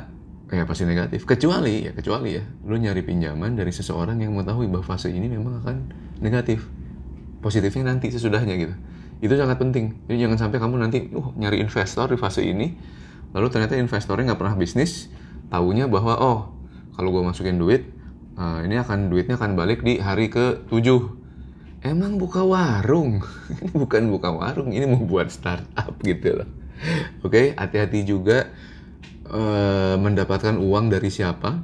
ya 0.55 0.65
pasti 0.65 0.87
negatif. 0.87 1.27
Kecuali 1.27 1.87
ya 1.87 1.93
kecuali 1.93 2.39
ya 2.39 2.45
lu 2.65 2.79
nyari 2.79 3.03
pinjaman 3.03 3.59
dari 3.59 3.75
seseorang 3.75 4.19
yang 4.23 4.35
mengetahui 4.39 4.71
bahwa 4.71 4.85
fase 4.87 5.11
ini 5.11 5.27
memang 5.27 5.61
akan 5.61 5.77
negatif. 6.23 6.65
Positifnya 7.43 7.93
nanti 7.93 8.09
sesudahnya 8.15 8.55
gitu. 8.57 8.75
Itu 9.21 9.35
sangat 9.37 9.61
penting. 9.61 10.07
Jadi 10.09 10.19
jangan 10.25 10.39
sampai 10.49 10.59
kamu 10.63 10.75
nanti 10.81 10.99
uh, 11.13 11.35
nyari 11.37 11.61
investor 11.61 12.09
di 12.09 12.17
fase 12.17 12.47
ini, 12.47 12.73
lalu 13.37 13.47
ternyata 13.53 13.77
investornya 13.77 14.33
nggak 14.33 14.41
pernah 14.41 14.57
bisnis, 14.57 15.13
tahunya 15.53 15.91
bahwa 15.91 16.17
oh 16.17 16.41
kalau 16.97 17.11
gue 17.11 17.23
masukin 17.27 17.59
duit, 17.61 17.91
uh, 18.39 18.63
ini 18.65 18.81
akan 18.81 19.13
duitnya 19.13 19.37
akan 19.37 19.59
balik 19.59 19.83
di 19.85 20.01
hari 20.01 20.31
ke 20.33 20.65
7 20.71 21.25
Emang 21.85 22.17
buka 22.17 22.41
warung? 22.41 23.21
bukan 23.85 24.09
buka 24.09 24.33
warung, 24.33 24.73
ini 24.73 24.89
mau 24.89 25.05
buat 25.05 25.29
startup 25.29 25.93
gitu 26.01 26.41
loh. 26.41 26.49
Oke, 27.21 27.29
okay? 27.29 27.47
hati-hati 27.61 28.09
juga 28.09 28.49
uh, 29.35 29.95
mendapatkan 29.99 30.55
uang 30.57 30.95
dari 30.95 31.11
siapa 31.11 31.59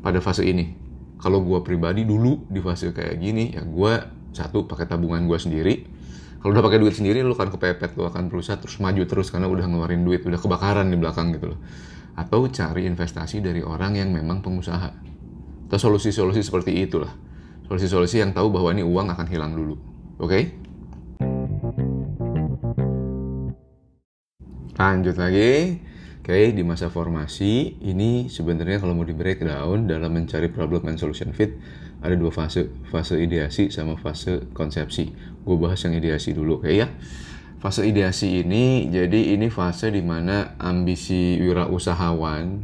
pada 0.00 0.18
fase 0.22 0.46
ini. 0.46 0.86
Kalau 1.18 1.42
gue 1.42 1.58
pribadi 1.66 2.06
dulu 2.06 2.46
di 2.46 2.62
fase 2.62 2.94
kayak 2.94 3.18
gini, 3.18 3.50
ya 3.56 3.66
gue 3.66 3.92
satu 4.30 4.70
pakai 4.70 4.86
tabungan 4.86 5.26
gue 5.26 5.38
sendiri. 5.40 5.74
Kalau 6.38 6.54
udah 6.54 6.62
pakai 6.62 6.78
duit 6.78 6.94
sendiri, 6.94 7.26
lu 7.26 7.34
kan 7.34 7.50
kepepet, 7.50 7.98
lu 7.98 8.06
akan 8.06 8.30
berusaha 8.30 8.54
terus 8.60 8.78
maju 8.78 9.02
terus 9.02 9.34
karena 9.34 9.50
udah 9.50 9.66
ngeluarin 9.66 10.06
duit, 10.06 10.22
udah 10.22 10.38
kebakaran 10.38 10.86
di 10.86 10.94
belakang 10.94 11.34
gitu 11.34 11.56
loh. 11.56 11.60
Atau 12.14 12.46
cari 12.52 12.86
investasi 12.86 13.42
dari 13.42 13.66
orang 13.66 13.98
yang 13.98 14.14
memang 14.14 14.44
pengusaha 14.44 14.94
atau 15.66 15.78
solusi-solusi 15.82 16.46
seperti 16.46 16.78
itulah. 16.78 17.10
Solusi-solusi 17.66 18.22
yang 18.22 18.30
tahu 18.30 18.54
bahwa 18.54 18.70
ini 18.70 18.86
uang 18.86 19.10
akan 19.10 19.26
hilang 19.26 19.58
dulu. 19.58 19.74
Oke? 20.22 20.30
Okay? 20.30 20.42
Lanjut 24.78 25.16
lagi. 25.18 25.82
Oke, 26.26 26.34
okay, 26.34 26.50
di 26.50 26.66
masa 26.66 26.90
formasi 26.90 27.78
ini 27.86 28.26
sebenarnya 28.26 28.82
kalau 28.82 28.98
mau 28.98 29.06
di 29.06 29.14
breakdown 29.14 29.86
dalam 29.86 30.10
mencari 30.10 30.50
problem 30.50 30.90
and 30.90 30.98
solution 30.98 31.30
fit 31.30 31.54
ada 32.02 32.18
dua 32.18 32.34
fase, 32.34 32.66
fase 32.90 33.14
ideasi 33.14 33.70
sama 33.70 33.94
fase 33.94 34.50
konsepsi. 34.50 35.14
Gue 35.46 35.54
bahas 35.54 35.78
yang 35.86 35.94
ideasi 35.94 36.34
dulu, 36.34 36.58
oke 36.58 36.66
ya. 36.66 36.90
Fase 37.62 37.86
ideasi 37.86 38.42
ini 38.42 38.90
jadi 38.90 39.38
ini 39.38 39.46
fase 39.54 39.94
di 39.94 40.02
mana 40.02 40.58
ambisi 40.58 41.38
wirausahawan 41.38 42.58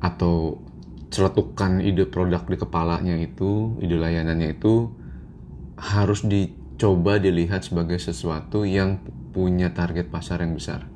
atau 0.00 0.64
celetukan 1.12 1.84
ide 1.84 2.08
produk 2.08 2.48
di 2.48 2.56
kepalanya 2.56 3.20
itu, 3.20 3.76
ide 3.84 4.00
layanannya 4.00 4.56
itu 4.56 4.88
harus 5.76 6.24
dicoba 6.24 7.20
dilihat 7.20 7.60
sebagai 7.60 8.00
sesuatu 8.00 8.64
yang 8.64 9.04
punya 9.36 9.68
target 9.76 10.08
pasar 10.08 10.40
yang 10.40 10.56
besar. 10.56 10.88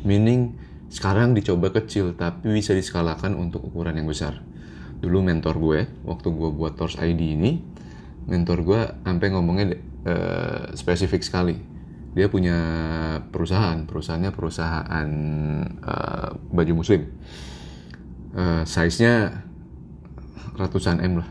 Meaning 0.00 0.64
sekarang 0.86 1.34
dicoba 1.34 1.74
kecil 1.74 2.14
tapi 2.14 2.54
bisa 2.54 2.72
diskalakan 2.72 3.34
untuk 3.34 3.66
ukuran 3.66 3.98
yang 3.98 4.06
besar. 4.06 4.40
Dulu 5.02 5.20
mentor 5.20 5.58
gue, 5.58 5.80
waktu 6.06 6.28
gue 6.30 6.50
buat 6.54 6.78
Tors 6.78 6.96
ID 6.96 7.36
ini, 7.36 7.60
mentor 8.26 8.64
gue 8.64 8.80
sampai 9.04 9.26
ngomongnya 9.34 9.76
uh, 10.06 10.62
spesifik 10.72 11.22
sekali. 11.26 11.58
Dia 12.16 12.32
punya 12.32 12.58
perusahaan, 13.28 13.84
perusahaannya 13.84 14.32
perusahaan 14.32 15.08
uh, 15.84 16.30
baju 16.48 16.72
muslim. 16.80 17.12
Uh, 18.32 18.64
size-nya 18.64 19.44
ratusan 20.56 21.04
M 21.04 21.20
lah. 21.20 21.28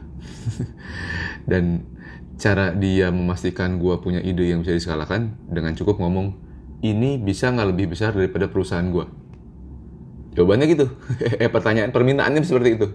Dan 1.49 1.89
cara 2.37 2.75
dia 2.75 3.09
memastikan 3.09 3.81
gue 3.81 3.95
punya 3.97 4.21
ide 4.21 4.51
yang 4.51 4.61
bisa 4.61 4.77
diskalakan 4.77 5.39
dengan 5.49 5.73
cukup 5.73 5.97
ngomong, 5.97 6.37
ini 6.85 7.17
bisa 7.17 7.49
nggak 7.49 7.69
lebih 7.73 7.97
besar 7.97 8.13
daripada 8.13 8.45
perusahaan 8.45 8.85
gue? 8.85 9.24
Jawabannya 10.35 10.65
gitu. 10.67 10.85
eh 11.41 11.49
pertanyaan 11.49 11.95
permintaannya 11.95 12.43
seperti 12.43 12.69
itu. 12.75 12.87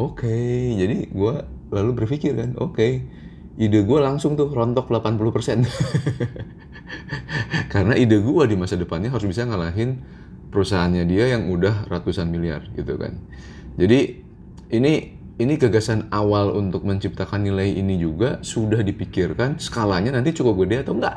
Oke, 0.00 0.24
okay, 0.24 0.78
jadi 0.78 0.98
gue 1.12 1.34
lalu 1.68 1.90
berpikir 1.92 2.32
kan, 2.32 2.56
oke, 2.56 2.80
okay, 2.80 3.04
ide 3.60 3.84
gue 3.84 3.98
langsung 4.00 4.40
tuh 4.40 4.48
rontok 4.48 4.88
80%. 4.88 5.68
Karena 7.72 7.94
ide 7.98 8.24
gue 8.24 8.44
di 8.48 8.56
masa 8.56 8.80
depannya 8.80 9.12
harus 9.12 9.28
bisa 9.28 9.44
ngalahin 9.44 10.00
perusahaannya 10.48 11.04
dia 11.04 11.36
yang 11.36 11.48
udah 11.52 11.88
ratusan 11.92 12.32
miliar 12.32 12.64
gitu 12.72 12.96
kan. 12.96 13.20
Jadi 13.76 14.20
ini 14.72 14.92
ini 15.40 15.56
gagasan 15.56 16.12
awal 16.12 16.52
untuk 16.52 16.84
menciptakan 16.84 17.44
nilai 17.44 17.72
ini 17.72 17.96
juga 17.96 18.40
sudah 18.44 18.84
dipikirkan 18.84 19.56
skalanya 19.56 20.12
nanti 20.12 20.36
cukup 20.36 20.64
gede 20.64 20.84
atau 20.84 20.96
enggak. 20.96 21.16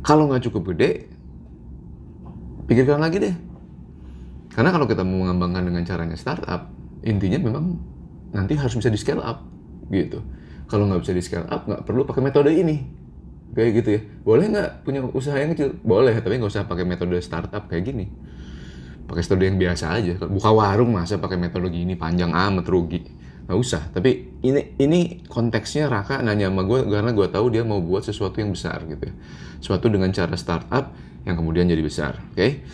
Kalau 0.00 0.28
nggak 0.32 0.48
cukup 0.48 0.72
gede, 0.72 1.08
pikirkan 2.68 3.00
lagi 3.00 3.16
deh. 3.20 3.36
Karena 4.56 4.72
kalau 4.72 4.88
kita 4.88 5.04
mau 5.04 5.28
mengembangkan 5.28 5.68
dengan 5.68 5.84
caranya 5.84 6.16
startup, 6.16 6.72
intinya 7.04 7.36
memang 7.36 7.76
nanti 8.32 8.56
harus 8.56 8.72
bisa 8.72 8.88
di 8.88 8.96
scale 8.96 9.20
up 9.20 9.44
gitu. 9.92 10.24
Kalau 10.66 10.88
nggak 10.88 11.04
bisa 11.04 11.12
di 11.12 11.20
scale 11.20 11.44
up, 11.52 11.68
nggak 11.68 11.84
perlu 11.84 12.08
pakai 12.08 12.24
metode 12.24 12.50
ini. 12.56 13.04
Kayak 13.52 13.70
gitu 13.84 13.88
ya. 13.92 14.00
Boleh 14.24 14.48
nggak 14.48 14.70
punya 14.82 15.04
usaha 15.12 15.36
yang 15.36 15.52
kecil? 15.52 15.76
Boleh, 15.84 16.16
tapi 16.24 16.40
nggak 16.40 16.48
usah 16.48 16.64
pakai 16.64 16.88
metode 16.88 17.20
startup 17.20 17.68
kayak 17.68 17.84
gini 17.92 18.08
pakai 19.06 19.22
metode 19.22 19.42
yang 19.46 19.58
biasa 19.58 19.84
aja 19.94 20.12
buka 20.26 20.50
warung 20.50 20.90
masa 20.90 21.22
pakai 21.22 21.38
metodologi 21.38 21.86
ini 21.86 21.94
panjang 21.94 22.34
amat 22.34 22.66
rugi 22.66 23.00
nggak 23.46 23.58
usah 23.58 23.82
tapi 23.94 24.42
ini 24.42 24.74
ini 24.82 25.22
konteksnya 25.30 25.86
Raka 25.86 26.18
nanya 26.18 26.50
sama 26.50 26.66
gue 26.66 26.82
karena 26.90 27.14
gue 27.14 27.26
tahu 27.30 27.46
dia 27.54 27.62
mau 27.62 27.78
buat 27.78 28.02
sesuatu 28.02 28.42
yang 28.42 28.50
besar 28.50 28.82
gitu 28.90 29.06
ya 29.06 29.14
sesuatu 29.62 29.86
dengan 29.86 30.10
cara 30.10 30.34
startup 30.34 30.90
yang 31.22 31.38
kemudian 31.38 31.70
jadi 31.70 31.78
besar 31.78 32.18
oke 32.18 32.34
okay? 32.34 32.66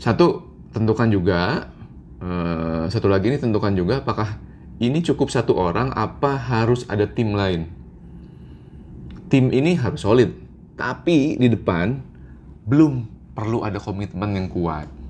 satu 0.00 0.51
tentukan 0.72 1.08
juga 1.12 1.70
uh, 2.18 2.88
satu 2.88 3.06
lagi 3.06 3.28
ini 3.30 3.38
tentukan 3.38 3.72
juga 3.76 4.00
apakah 4.00 4.40
ini 4.82 5.04
cukup 5.04 5.30
satu 5.30 5.54
orang 5.54 5.92
apa 5.94 6.34
harus 6.34 6.88
ada 6.88 7.06
tim 7.06 7.36
lain 7.36 7.68
tim 9.28 9.52
ini 9.52 9.76
harus 9.76 10.02
solid 10.02 10.32
tapi 10.74 11.36
di 11.36 11.52
depan 11.52 12.00
belum 12.66 13.06
perlu 13.36 13.62
ada 13.62 13.78
komitmen 13.78 14.34
yang 14.36 14.48
kuat 14.48 15.02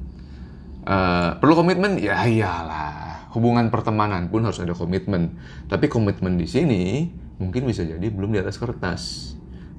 Uh, 0.82 1.38
perlu 1.38 1.54
komitmen? 1.54 1.94
Ya 2.02 2.26
iyalah. 2.26 3.30
Hubungan 3.32 3.70
pertemanan 3.70 4.28
pun 4.28 4.42
harus 4.42 4.58
ada 4.58 4.74
komitmen. 4.74 5.38
Tapi 5.70 5.86
komitmen 5.86 6.36
di 6.36 6.44
sini 6.50 7.06
mungkin 7.38 7.70
bisa 7.70 7.86
jadi 7.86 8.02
belum 8.10 8.34
di 8.34 8.42
atas 8.42 8.58
kertas. 8.58 9.32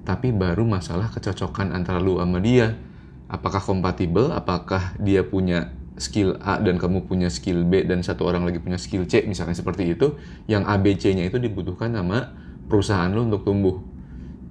Tapi 0.07 0.31
baru 0.31 0.63
masalah 0.63 1.11
kecocokan 1.11 1.75
antara 1.75 1.99
lu 1.99 2.19
sama 2.19 2.39
dia. 2.39 2.75
Apakah 3.33 3.65
kompatibel? 3.65 4.29
Apakah 4.29 4.93
dia 5.01 5.25
punya 5.25 5.73
skill 5.97 6.37
A 6.41 6.61
dan 6.61 6.77
kamu 6.77 7.09
punya 7.09 7.29
skill 7.33 7.65
B 7.65 7.85
dan 7.85 8.05
satu 8.05 8.25
orang 8.29 8.45
lagi 8.45 8.57
punya 8.57 8.81
skill 8.81 9.05
C 9.05 9.25
misalnya 9.29 9.53
seperti 9.53 9.93
itu 9.93 10.17
yang 10.49 10.65
A 10.65 10.81
B 10.81 10.97
C-nya 10.97 11.29
itu 11.29 11.37
dibutuhkan 11.37 11.93
sama 11.93 12.33
perusahaan 12.65 13.09
lu 13.13 13.29
untuk 13.29 13.45
tumbuh 13.45 13.77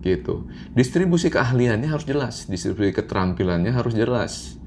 gitu. 0.03 0.51
Distribusi 0.75 1.31
keahliannya 1.31 1.87
harus 1.87 2.03
jelas, 2.03 2.51
distribusi 2.51 2.91
keterampilannya 2.91 3.71
harus 3.71 3.95
jelas. 3.95 4.59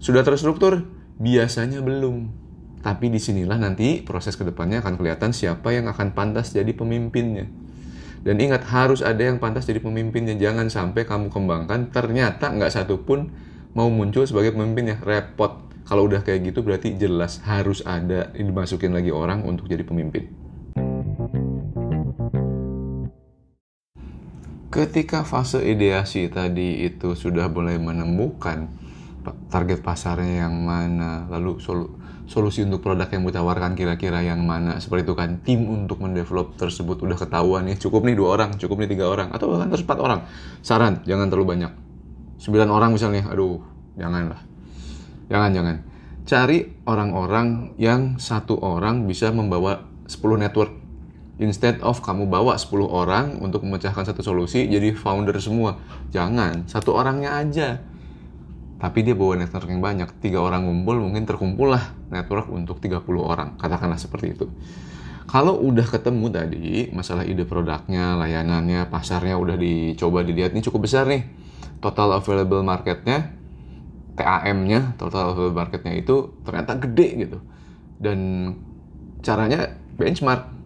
Sudah 0.00 0.24
terstruktur? 0.24 0.88
Biasanya 1.20 1.84
belum. 1.84 2.32
Tapi 2.80 3.10
di 3.12 3.20
sinilah 3.20 3.58
nanti 3.60 4.00
proses 4.00 4.38
ke 4.38 4.48
depannya 4.48 4.80
akan 4.80 4.96
kelihatan 4.96 5.36
siapa 5.36 5.74
yang 5.76 5.90
akan 5.92 6.16
pantas 6.16 6.56
jadi 6.56 6.72
pemimpinnya. 6.72 7.50
Dan 8.24 8.40
ingat 8.40 8.64
harus 8.70 9.04
ada 9.04 9.20
yang 9.20 9.36
pantas 9.42 9.68
jadi 9.68 9.82
pemimpinnya. 9.82 10.38
Jangan 10.38 10.72
sampai 10.72 11.04
kamu 11.04 11.28
kembangkan 11.28 11.92
ternyata 11.92 12.48
nggak 12.48 12.72
satu 12.72 13.02
pun 13.04 13.28
mau 13.72 13.88
muncul 13.92 14.24
sebagai 14.24 14.56
pemimpinnya. 14.56 15.00
Repot. 15.02 15.68
Kalau 15.88 16.04
udah 16.04 16.20
kayak 16.20 16.52
gitu 16.52 16.60
berarti 16.60 17.00
jelas 17.00 17.40
harus 17.48 17.80
ada 17.80 18.28
dimasukin 18.36 18.92
lagi 18.92 19.08
orang 19.08 19.40
untuk 19.48 19.72
jadi 19.72 19.88
pemimpin. 19.88 20.28
Ketika 24.68 25.24
fase 25.24 25.64
ideasi 25.64 26.28
tadi 26.28 26.84
itu 26.84 27.16
sudah 27.16 27.48
mulai 27.48 27.80
menemukan 27.80 28.68
target 29.48 29.80
pasarnya 29.80 30.44
yang 30.44 30.60
mana, 30.60 31.24
lalu 31.32 31.56
solu, 31.56 31.96
solusi 32.28 32.68
untuk 32.68 32.84
produk 32.84 33.08
yang 33.08 33.24
ditawarkan 33.24 33.72
kira-kira 33.72 34.20
yang 34.20 34.44
mana, 34.44 34.76
seperti 34.76 35.08
itu 35.08 35.14
kan 35.16 35.40
tim 35.40 35.64
untuk 35.72 36.04
mendevelop 36.04 36.52
tersebut 36.60 37.00
udah 37.00 37.16
ketahuan 37.16 37.64
nih 37.64 37.80
cukup 37.80 38.04
nih 38.04 38.16
dua 38.16 38.36
orang, 38.36 38.60
cukup 38.60 38.84
nih 38.84 38.92
tiga 38.92 39.08
orang, 39.08 39.32
atau 39.32 39.48
bahkan 39.48 39.72
terus 39.72 39.88
empat 39.88 39.98
orang. 40.04 40.20
Saran 40.60 41.00
jangan 41.08 41.32
terlalu 41.32 41.56
banyak, 41.56 41.72
sembilan 42.38 42.68
orang 42.70 42.90
misalnya, 42.94 43.26
aduh 43.28 43.58
janganlah, 43.98 44.40
jangan 45.26 45.50
jangan. 45.52 45.76
Cari 46.28 46.58
orang-orang 46.84 47.72
yang 47.80 48.20
satu 48.20 48.60
orang 48.60 49.08
bisa 49.08 49.32
membawa 49.32 49.80
10 50.04 50.36
network. 50.36 50.76
Instead 51.38 51.80
of 51.80 52.04
kamu 52.04 52.28
bawa 52.28 52.58
10 52.58 52.84
orang 52.84 53.40
untuk 53.40 53.64
memecahkan 53.64 54.04
satu 54.04 54.20
solusi 54.20 54.68
jadi 54.68 54.92
founder 54.92 55.38
semua. 55.40 55.80
Jangan, 56.12 56.68
satu 56.68 56.92
orangnya 56.92 57.38
aja. 57.40 57.80
Tapi 58.78 59.02
dia 59.02 59.16
bawa 59.16 59.40
network 59.40 59.72
yang 59.72 59.80
banyak. 59.80 60.08
Tiga 60.20 60.44
orang 60.44 60.68
ngumpul 60.68 61.00
mungkin 61.00 61.24
terkumpul 61.24 61.72
lah 61.72 61.96
network 62.12 62.52
untuk 62.52 62.78
30 62.78 63.02
orang. 63.18 63.56
Katakanlah 63.56 63.96
seperti 63.96 64.36
itu. 64.36 64.46
Kalau 65.28 65.60
udah 65.60 65.84
ketemu 65.84 66.26
tadi 66.32 66.88
masalah 66.92 67.24
ide 67.24 67.44
produknya 67.44 68.16
layanannya 68.16 68.88
pasarnya 68.88 69.36
udah 69.36 69.60
dicoba 69.60 70.24
dilihat 70.24 70.56
ini 70.56 70.64
cukup 70.64 70.88
besar 70.88 71.04
nih 71.04 71.47
total 71.78 72.18
available 72.18 72.62
marketnya 72.62 73.38
TAM-nya 74.18 74.98
total 74.98 75.30
available 75.30 75.62
marketnya 75.62 75.94
itu 75.94 76.34
ternyata 76.42 76.74
gede 76.82 77.08
gitu. 77.26 77.38
Dan 77.98 78.18
caranya 79.22 79.78
benchmark. 79.94 80.58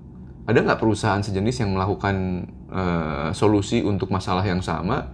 Ada 0.43 0.59
nggak 0.59 0.81
perusahaan 0.81 1.23
sejenis 1.23 1.63
yang 1.63 1.71
melakukan 1.77 2.49
uh, 2.73 3.31
solusi 3.31 3.85
untuk 3.87 4.11
masalah 4.11 4.43
yang 4.43 4.59
sama 4.59 5.07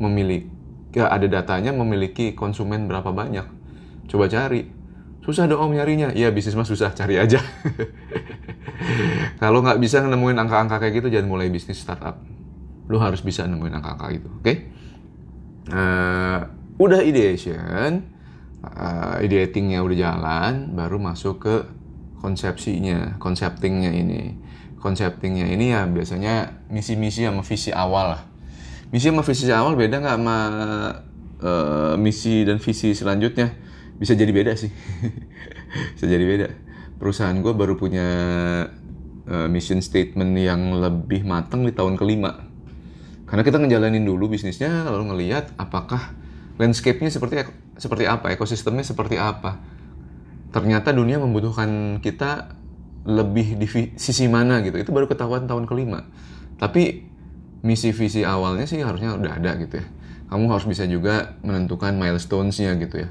memiliki 0.00 0.50
ya 0.92 1.08
ada 1.08 1.24
datanya 1.24 1.72
memiliki 1.72 2.32
konsumen 2.32 2.88
berapa 2.88 3.12
banyak? 3.12 3.46
Coba 4.08 4.26
cari. 4.28 4.68
Susah 5.22 5.46
dong 5.46 5.62
om 5.62 5.72
nyarinya. 5.72 6.10
Ya 6.12 6.34
bisnis 6.34 6.58
mah 6.58 6.66
susah 6.66 6.90
cari 6.92 7.14
aja. 7.20 7.38
Kalau 9.42 9.62
nggak 9.62 9.78
bisa 9.78 10.02
nemuin 10.02 10.34
angka-angka 10.34 10.82
kayak 10.82 10.98
gitu 10.98 11.08
jangan 11.14 11.28
mulai 11.30 11.48
bisnis 11.48 11.78
startup. 11.78 12.18
Lu 12.90 12.98
harus 12.98 13.22
bisa 13.22 13.46
nemuin 13.46 13.78
angka-angka 13.78 14.06
itu 14.10 14.28
oke? 14.28 14.42
okay? 14.42 14.56
Uh, 15.70 16.38
udah 16.80 17.00
ideation 17.04 18.02
uh, 18.62 19.18
ideatingnya 19.20 19.82
udah 19.82 19.96
jalan 19.98 20.52
baru 20.74 20.96
masuk 20.98 21.42
ke 21.42 21.56
konsepsinya 22.22 23.18
konseptingnya 23.18 23.90
ini. 23.90 24.38
Konseptingnya 24.78 25.46
ini 25.46 25.70
ya 25.70 25.86
biasanya 25.86 26.66
misi-misi 26.70 27.22
sama 27.22 27.42
visi 27.46 27.70
awal 27.70 28.18
lah. 28.18 28.22
Misi 28.90 29.10
sama 29.10 29.22
visi 29.22 29.46
awal 29.50 29.78
beda 29.78 30.02
nggak 30.02 30.16
sama 30.18 30.38
uh, 31.42 31.94
misi 31.98 32.42
dan 32.46 32.58
visi 32.58 32.94
selanjutnya? 32.94 33.54
Bisa 33.98 34.18
jadi 34.18 34.30
beda 34.30 34.58
sih. 34.58 34.70
Bisa 35.98 36.06
jadi 36.06 36.24
beda. 36.26 36.48
Perusahaan 36.98 37.34
gue 37.38 37.54
baru 37.54 37.78
punya 37.78 38.08
uh, 39.26 39.46
mission 39.50 39.82
statement 39.82 40.34
yang 40.38 40.78
lebih 40.78 41.26
matang 41.26 41.66
di 41.66 41.74
tahun 41.74 41.94
kelima 41.98 42.51
karena 43.32 43.42
kita 43.42 43.56
ngejalanin 43.64 44.04
dulu 44.04 44.28
bisnisnya 44.28 44.84
lalu 44.92 45.08
ngelihat 45.16 45.56
apakah 45.56 46.12
landscape-nya 46.60 47.08
seperti 47.08 47.48
seperti 47.80 48.04
apa 48.04 48.28
ekosistemnya 48.36 48.84
seperti 48.84 49.16
apa 49.16 49.56
ternyata 50.52 50.92
dunia 50.92 51.16
membutuhkan 51.16 51.96
kita 52.04 52.60
lebih 53.08 53.56
di 53.56 53.66
sisi 53.96 54.28
mana 54.28 54.60
gitu 54.60 54.76
itu 54.76 54.92
baru 54.92 55.08
ketahuan 55.08 55.48
tahun 55.48 55.64
kelima 55.64 56.04
tapi 56.60 57.08
misi 57.62 57.94
visi 57.94 58.26
awalnya 58.26 58.66
sih 58.66 58.82
harusnya 58.82 59.14
udah 59.14 59.38
ada 59.38 59.54
gitu 59.58 59.80
ya. 59.80 59.86
Kamu 60.28 60.50
harus 60.50 60.66
bisa 60.66 60.84
juga 60.86 61.38
menentukan 61.46 61.94
milestones-nya 61.94 62.74
gitu 62.82 63.06
ya. 63.06 63.08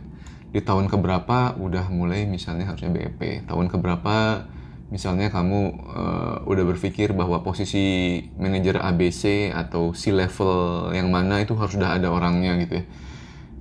Di 0.51 0.59
tahun 0.59 0.91
keberapa 0.91 1.55
udah 1.55 1.87
mulai 1.87 2.27
misalnya 2.27 2.67
harusnya 2.67 2.91
BEP. 2.91 3.47
Tahun 3.47 3.67
keberapa 3.71 4.45
misalnya 4.91 5.31
kamu 5.31 5.60
uh, 5.88 6.36
udah 6.43 6.63
berpikir 6.67 7.15
bahwa 7.15 7.39
posisi 7.39 8.19
manajer 8.36 8.75
ABC 8.75 9.55
atau 9.55 9.95
C 9.95 10.12
level 10.12 10.91
yang 10.91 11.07
mana 11.07 11.39
itu 11.39 11.55
harus 11.55 11.79
udah 11.79 11.95
ada 11.95 12.12
orangnya 12.12 12.60
gitu 12.60 12.83
ya. 12.83 12.86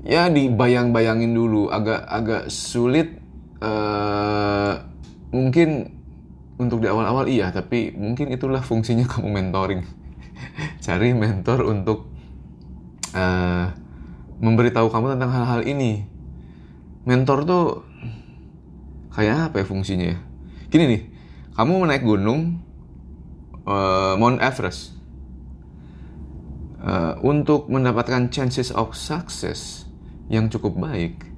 Ya 0.01 0.23
dibayang-bayangin 0.27 1.31
dulu 1.31 1.71
agak 1.71 2.03
agak 2.03 2.43
sulit 2.51 3.23
uh, 3.63 4.83
mungkin 5.31 5.95
untuk 6.59 6.83
di 6.83 6.91
awal-awal 6.91 7.31
iya 7.31 7.55
tapi 7.55 7.95
mungkin 7.95 8.29
itulah 8.35 8.61
fungsinya 8.61 9.07
kamu 9.07 9.31
mentoring 9.31 9.87
cari 10.85 11.15
mentor 11.15 11.63
untuk 11.63 12.11
uh, 13.15 13.71
memberitahu 14.43 14.91
kamu 14.91 15.15
tentang 15.15 15.31
hal-hal 15.31 15.63
ini. 15.63 16.05
Mentor 17.07 17.47
tuh 17.47 17.65
kayak 19.15 19.53
apa 19.55 19.63
ya 19.63 19.67
fungsinya 19.69 20.07
ya? 20.11 20.19
Gini 20.71 20.85
nih, 20.87 21.03
kamu 21.61 21.93
naik 21.93 22.09
gunung 22.09 22.57
uh, 23.69 24.17
Mount 24.17 24.40
Everest. 24.40 24.97
Uh, 26.81 27.21
untuk 27.21 27.69
mendapatkan 27.69 28.33
chances 28.33 28.73
of 28.73 28.97
success 28.97 29.85
yang 30.33 30.49
cukup 30.49 30.81
baik, 30.81 31.29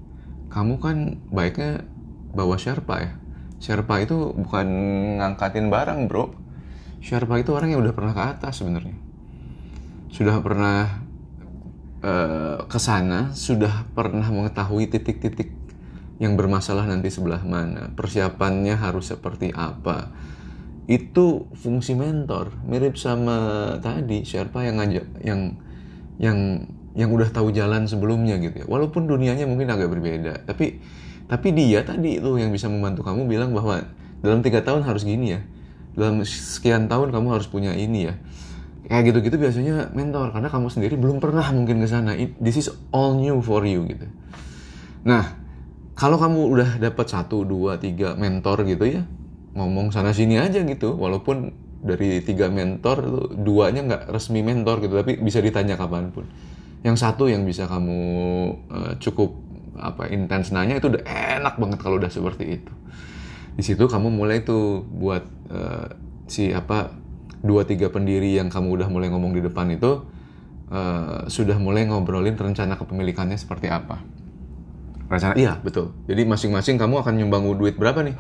kamu 0.55 0.79
kan 0.79 1.19
baiknya 1.27 1.83
bawa 2.31 2.55
Sherpa 2.55 3.03
ya. 3.03 3.19
Sherpa 3.59 3.99
itu 3.99 4.31
bukan 4.31 4.67
ngangkatin 5.19 5.67
barang 5.67 6.07
bro, 6.07 6.31
Sherpa 7.03 7.43
itu 7.43 7.51
orang 7.59 7.75
yang 7.75 7.83
udah 7.83 7.91
pernah 7.91 8.15
ke 8.15 8.23
atas 8.23 8.63
sebenarnya. 8.63 8.95
Sudah 10.15 10.39
pernah 10.39 11.03
uh, 12.07 12.63
ke 12.71 12.79
sana, 12.79 13.35
sudah 13.35 13.91
pernah 13.91 14.31
mengetahui 14.31 14.87
titik-titik 14.87 15.62
yang 16.23 16.39
bermasalah 16.39 16.87
nanti 16.87 17.11
sebelah 17.11 17.43
mana, 17.43 17.91
persiapannya 17.99 18.79
harus 18.79 19.11
seperti 19.11 19.51
apa. 19.51 20.15
Itu 20.87 21.51
fungsi 21.59 21.99
mentor, 21.99 22.55
mirip 22.63 22.95
sama 22.95 23.75
tadi 23.83 24.23
Sherpa 24.23 24.63
yang 24.63 24.79
ngajak 24.79 25.07
yang 25.27 25.59
yang 26.23 26.39
yang 26.95 27.11
udah 27.11 27.27
tahu 27.35 27.51
jalan 27.51 27.91
sebelumnya 27.91 28.39
gitu 28.39 28.63
ya. 28.63 28.67
Walaupun 28.71 29.11
dunianya 29.11 29.51
mungkin 29.51 29.67
agak 29.67 29.91
berbeda, 29.91 30.47
tapi 30.47 30.79
tapi 31.27 31.49
dia 31.51 31.83
tadi 31.83 32.23
itu 32.23 32.39
yang 32.39 32.55
bisa 32.55 32.71
membantu 32.71 33.03
kamu 33.03 33.27
bilang 33.27 33.51
bahwa 33.51 33.83
dalam 34.23 34.47
tiga 34.47 34.63
tahun 34.63 34.87
harus 34.87 35.03
gini 35.03 35.35
ya. 35.35 35.43
Dalam 35.99 36.23
sekian 36.23 36.87
tahun 36.87 37.11
kamu 37.11 37.35
harus 37.35 37.51
punya 37.51 37.75
ini 37.75 38.07
ya. 38.07 38.15
Kayak 38.87 39.11
gitu-gitu 39.11 39.43
biasanya 39.43 39.91
mentor 39.91 40.31
karena 40.31 40.47
kamu 40.47 40.71
sendiri 40.71 40.95
belum 40.95 41.19
pernah 41.19 41.51
mungkin 41.51 41.83
ke 41.83 41.89
sana. 41.91 42.15
This 42.39 42.63
is 42.63 42.69
all 42.95 43.19
new 43.19 43.43
for 43.43 43.67
you 43.67 43.83
gitu. 43.91 44.07
Nah 45.03 45.42
kalau 45.93 46.17
kamu 46.17 46.41
udah 46.49 46.71
dapat 46.81 47.07
satu 47.09 47.45
dua 47.45 47.77
tiga 47.77 48.17
mentor 48.17 48.65
gitu 48.65 48.89
ya 48.89 49.03
ngomong 49.53 49.93
sana 49.93 50.17
sini 50.17 50.41
aja 50.41 50.65
gitu. 50.65 50.97
Walaupun 50.97 51.53
dari 51.83 52.25
tiga 52.25 52.49
mentor 52.49 53.29
duanya 53.37 53.85
nggak 53.85 54.03
resmi 54.09 54.41
mentor 54.41 54.81
gitu 54.81 54.95
tapi 54.97 55.21
bisa 55.21 55.45
ditanya 55.45 55.77
kapan 55.77 56.09
pun. 56.09 56.25
Yang 56.83 57.05
satu 57.05 57.29
yang 57.29 57.45
bisa 57.45 57.69
kamu 57.69 58.01
uh, 58.73 58.93
cukup 58.99 59.37
apa 59.77 60.09
intens 60.13 60.53
nanya 60.53 60.77
itu 60.77 60.93
udah 60.93 61.05
enak 61.05 61.57
banget 61.61 61.79
kalau 61.81 62.01
udah 62.01 62.11
seperti 62.11 62.61
itu. 62.61 62.73
Di 63.53 63.63
situ 63.63 63.85
kamu 63.85 64.09
mulai 64.09 64.41
tuh 64.43 64.81
buat 64.89 65.23
uh, 65.53 65.93
si 66.25 66.57
apa 66.57 66.97
dua 67.45 67.69
tiga 67.69 67.93
pendiri 67.93 68.39
yang 68.39 68.49
kamu 68.49 68.81
udah 68.81 68.89
mulai 68.89 69.13
ngomong 69.13 69.37
di 69.37 69.43
depan 69.45 69.69
itu 69.75 70.07
uh, 70.73 71.29
sudah 71.29 71.59
mulai 71.61 71.85
ngobrolin 71.85 72.39
rencana 72.39 72.79
kepemilikannya 72.79 73.37
seperti 73.37 73.69
apa 73.69 74.22
rencana 75.13 75.35
iya. 75.37 75.61
Betul. 75.61 75.93
Jadi 76.09 76.23
masing-masing 76.25 76.81
kamu 76.81 77.05
akan 77.05 77.15
nyumbang 77.21 77.45
duit 77.57 77.77
berapa 77.77 78.01
nih? 78.01 78.17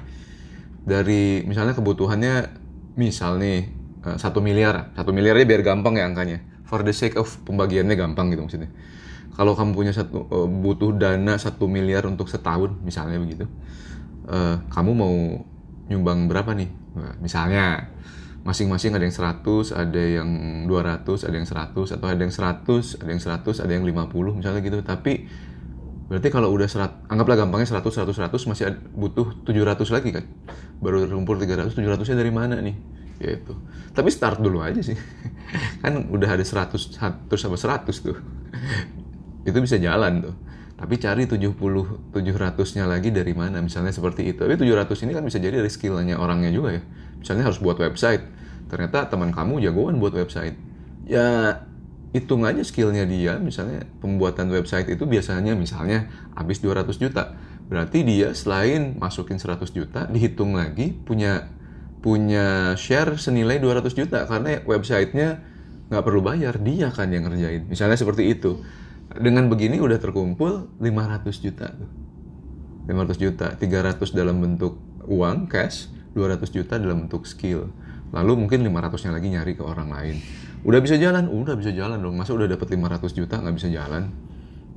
Dari 0.82 1.46
misalnya 1.48 1.72
kebutuhannya 1.72 2.52
misal 3.00 3.40
nih 3.40 3.72
uh, 4.04 4.16
satu 4.20 4.44
miliar. 4.44 4.92
Satu 4.92 5.16
miliarnya 5.16 5.48
biar 5.48 5.62
gampang 5.64 5.96
ya 5.96 6.04
angkanya. 6.04 6.44
For 6.68 6.84
the 6.84 6.92
sake 6.92 7.16
of 7.16 7.28
pembagiannya 7.48 7.96
gampang 7.96 8.32
gitu 8.32 8.44
maksudnya. 8.44 8.68
Kalau 9.32 9.56
kamu 9.56 9.72
punya 9.72 9.92
satu 9.96 10.28
uh, 10.28 10.48
butuh 10.48 10.92
dana 10.92 11.40
satu 11.40 11.64
miliar 11.64 12.04
untuk 12.04 12.28
setahun 12.28 12.76
misalnya 12.84 13.16
begitu 13.16 13.48
uh, 14.28 14.56
kamu 14.70 14.90
mau 14.94 15.14
nyumbang 15.90 16.30
berapa 16.30 16.54
nih? 16.54 16.70
Nah, 16.94 17.14
misalnya 17.18 17.90
masing-masing 18.42 18.94
ada 18.94 19.04
yang 19.06 19.14
100, 19.14 19.70
ada 19.74 20.02
yang 20.02 20.28
200, 20.66 21.26
ada 21.26 21.36
yang 21.38 21.48
100 21.48 21.94
atau 21.98 22.06
ada 22.10 22.20
yang 22.20 22.34
100, 22.34 23.02
ada 23.02 23.10
yang 23.10 23.22
100, 23.22 23.62
ada 23.62 23.72
yang 23.72 23.84
50 23.86 24.38
misalnya 24.38 24.60
gitu. 24.62 24.78
Tapi 24.82 25.26
berarti 26.10 26.28
kalau 26.30 26.50
udah 26.54 26.68
serat, 26.70 27.02
anggaplah 27.06 27.42
gampangnya 27.44 27.68
100, 27.68 28.06
100, 28.06 28.32
100 28.32 28.50
masih 28.50 28.64
butuh 28.94 29.32
700 29.44 29.94
lagi 29.94 30.10
kan. 30.14 30.24
Baru 30.82 31.02
terkumpul 31.04 31.38
300, 31.38 31.74
700-nya 31.74 32.16
dari 32.18 32.32
mana 32.34 32.58
nih? 32.58 32.76
Gitu. 33.22 33.54
Tapi 33.94 34.08
start 34.10 34.42
dulu 34.42 34.62
aja 34.62 34.82
sih. 34.82 34.98
kan 35.82 36.08
udah 36.10 36.28
ada 36.28 36.44
100, 36.44 36.98
100 36.98 37.28
sama 37.38 37.56
100 37.56 37.90
tuh. 38.02 38.18
Itu 39.48 39.58
bisa 39.58 39.78
jalan 39.78 40.30
tuh 40.30 40.34
tapi 40.82 40.98
cari 40.98 41.30
70 41.30 41.54
700-nya 42.10 42.90
lagi 42.90 43.14
dari 43.14 43.30
mana 43.38 43.62
misalnya 43.62 43.94
seperti 43.94 44.34
itu 44.34 44.42
tapi 44.42 44.58
700 44.58 45.06
ini 45.06 45.14
kan 45.14 45.22
bisa 45.22 45.38
jadi 45.38 45.62
dari 45.62 45.70
skillnya 45.70 46.18
orangnya 46.18 46.50
juga 46.50 46.74
ya 46.74 46.82
misalnya 47.22 47.46
harus 47.46 47.62
buat 47.62 47.78
website 47.78 48.26
ternyata 48.66 49.06
teman 49.06 49.30
kamu 49.30 49.62
jagoan 49.62 50.02
buat 50.02 50.10
website 50.10 50.58
ya 51.06 51.54
hitung 52.12 52.44
aja 52.44 52.60
skillnya 52.60 53.08
dia 53.08 53.40
misalnya 53.40 53.88
pembuatan 54.04 54.52
website 54.52 54.88
itu 54.92 55.08
biasanya 55.08 55.56
misalnya 55.56 56.08
habis 56.36 56.60
200 56.60 56.92
juta 56.96 57.36
berarti 57.72 58.04
dia 58.04 58.36
selain 58.36 59.00
masukin 59.00 59.40
100 59.40 59.64
juta 59.72 60.04
dihitung 60.12 60.52
lagi 60.54 60.92
punya 60.92 61.48
punya 62.04 62.76
share 62.76 63.16
senilai 63.16 63.56
200 63.58 63.88
juta 63.96 64.28
karena 64.28 64.60
websitenya 64.68 65.40
nggak 65.88 66.04
perlu 66.04 66.20
bayar 66.20 66.60
dia 66.60 66.92
kan 66.92 67.08
yang 67.08 67.24
ngerjain 67.24 67.64
misalnya 67.68 67.96
seperti 67.96 68.28
itu 68.28 68.60
dengan 69.18 69.52
begini 69.52 69.76
udah 69.76 70.00
terkumpul 70.00 70.72
500 70.80 71.44
juta 71.44 71.68
tuh. 71.68 71.90
500 72.88 73.20
juta, 73.20 73.46
300 73.54 74.16
dalam 74.16 74.40
bentuk 74.40 74.80
uang 75.06 75.46
cash, 75.46 75.92
200 76.16 76.48
juta 76.50 76.80
dalam 76.80 77.06
bentuk 77.06 77.28
skill. 77.28 77.68
Lalu 78.12 78.44
mungkin 78.44 78.64
500-nya 78.64 79.12
lagi 79.12 79.28
nyari 79.32 79.52
ke 79.56 79.62
orang 79.64 79.88
lain. 79.92 80.16
Udah 80.62 80.78
bisa 80.78 80.94
jalan? 80.94 81.26
Udah 81.26 81.58
bisa 81.58 81.74
jalan 81.74 81.98
dong. 81.98 82.14
Masa 82.14 82.38
udah 82.38 82.46
dapat 82.46 82.70
500 82.70 83.18
juta 83.18 83.34
nggak 83.42 83.54
bisa 83.58 83.68
jalan? 83.70 84.14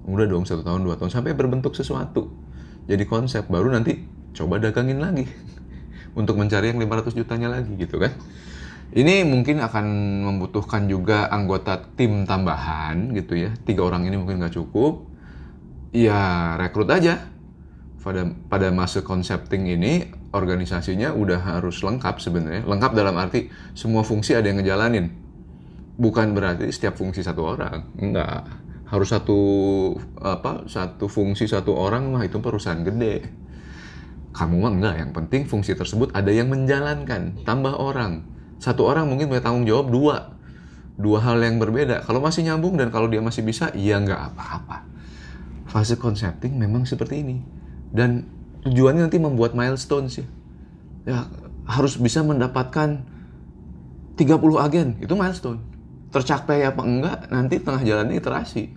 Udah 0.05 0.25
dong 0.25 0.45
satu 0.45 0.61
tahun, 0.65 0.85
dua 0.85 0.97
tahun 0.97 1.13
sampai 1.13 1.37
berbentuk 1.37 1.77
sesuatu. 1.77 2.29
Jadi 2.85 3.05
konsep 3.09 3.49
baru 3.49 3.73
nanti 3.73 4.05
coba 4.37 4.61
dagangin 4.61 5.01
lagi 5.01 5.25
untuk 6.19 6.37
mencari 6.37 6.73
yang 6.73 6.81
500 6.81 7.17
jutanya 7.17 7.49
lagi 7.53 7.73
gitu 7.77 8.01
kan. 8.01 8.13
Ini 8.93 9.25
mungkin 9.25 9.61
akan 9.61 9.85
membutuhkan 10.29 10.85
juga 10.85 11.25
anggota 11.29 11.81
tim 11.97 12.25
tambahan 12.25 13.13
gitu 13.17 13.33
ya. 13.37 13.53
Tiga 13.65 13.85
orang 13.85 14.05
ini 14.05 14.17
mungkin 14.17 14.41
nggak 14.41 14.53
cukup. 14.57 15.05
Ya 15.93 16.53
rekrut 16.57 16.89
aja. 16.89 17.29
Pada 18.05 18.21
pada 18.29 18.69
masa 18.69 19.01
concepting 19.01 19.65
ini 19.65 20.05
organisasinya 20.29 21.17
udah 21.17 21.57
harus 21.57 21.81
lengkap 21.81 22.21
sebenarnya. 22.21 22.61
Lengkap 22.69 22.93
dalam 22.93 23.17
arti 23.17 23.49
semua 23.73 24.05
fungsi 24.05 24.37
ada 24.37 24.45
yang 24.45 24.61
ngejalanin. 24.61 25.24
Bukan 25.95 26.35
berarti 26.35 26.67
setiap 26.71 26.99
fungsi 26.99 27.23
satu 27.23 27.41
orang. 27.55 27.95
Enggak. 27.99 28.67
harus 28.85 29.09
satu 29.09 29.41
apa 30.21 30.69
satu 30.69 31.09
fungsi 31.09 31.49
satu 31.49 31.73
orang 31.73 32.13
mah 32.13 32.21
itu 32.21 32.37
perusahaan 32.37 32.85
gede. 32.85 33.25
Kamu 34.29 34.61
mah 34.61 34.71
enggak 34.77 34.95
yang 35.01 35.09
penting 35.09 35.49
fungsi 35.49 35.73
tersebut 35.73 36.13
ada 36.13 36.29
yang 36.29 36.53
menjalankan 36.53 37.41
tambah 37.41 37.73
orang. 37.73 38.21
Satu 38.61 38.85
orang 38.85 39.09
mungkin 39.09 39.25
punya 39.25 39.41
tanggung 39.41 39.65
jawab 39.65 39.89
dua. 39.89 40.17
Dua 41.01 41.17
hal 41.17 41.41
yang 41.41 41.57
berbeda. 41.57 42.05
Kalau 42.05 42.21
masih 42.21 42.45
nyambung 42.45 42.77
dan 42.77 42.93
kalau 42.93 43.09
dia 43.09 43.25
masih 43.25 43.41
bisa 43.41 43.73
ya 43.73 43.97
nggak 43.97 44.37
apa-apa. 44.37 44.85
Fase 45.65 45.97
concepting 45.97 46.53
memang 46.53 46.85
seperti 46.85 47.25
ini. 47.25 47.41
Dan 47.89 48.21
tujuannya 48.69 49.09
nanti 49.09 49.17
membuat 49.17 49.57
milestone 49.57 50.13
sih. 50.13 50.29
Ya 51.09 51.25
harus 51.65 51.97
bisa 51.97 52.21
mendapatkan 52.21 53.01
30 54.13 54.21
agen 54.61 54.87
itu 55.01 55.13
milestone 55.17 55.74
tercapai 56.15 56.63
apa 56.63 56.79
enggak 56.79 57.27
nanti 57.27 57.59
tengah 57.59 57.83
jalannya 57.83 58.15
iterasi. 58.23 58.71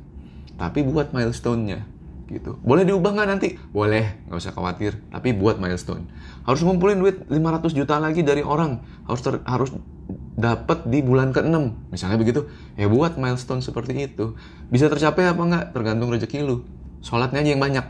Tapi 0.59 0.83
buat 0.83 1.15
milestone-nya 1.15 1.87
gitu. 2.29 2.59
Boleh 2.61 2.83
diubah 2.83 3.15
nggak 3.15 3.29
nanti? 3.31 3.55
Boleh 3.71 4.19
nggak 4.27 4.39
usah 4.43 4.51
khawatir. 4.51 4.99
Tapi 5.15 5.33
buat 5.39 5.63
milestone. 5.63 6.11
Harus 6.43 6.67
ngumpulin 6.67 6.99
duit 6.99 7.23
500 7.31 7.79
juta 7.79 8.03
lagi 8.03 8.27
dari 8.27 8.43
orang. 8.43 8.83
Harus 9.07 9.23
ter, 9.23 9.39
harus 9.47 9.71
dapat 10.39 10.87
di 10.87 11.03
bulan 11.03 11.31
ke-6 11.31 11.95
misalnya 11.95 12.19
begitu. 12.19 12.51
Ya 12.75 12.91
buat 12.91 13.15
milestone 13.15 13.63
seperti 13.63 14.11
itu. 14.11 14.35
Bisa 14.67 14.91
tercapai 14.91 15.31
apa 15.31 15.43
enggak 15.47 15.65
tergantung 15.71 16.11
rezeki 16.11 16.43
lu. 16.43 16.67
Sholatnya 16.99 17.47
aja 17.47 17.51
yang 17.55 17.63
banyak. 17.63 17.87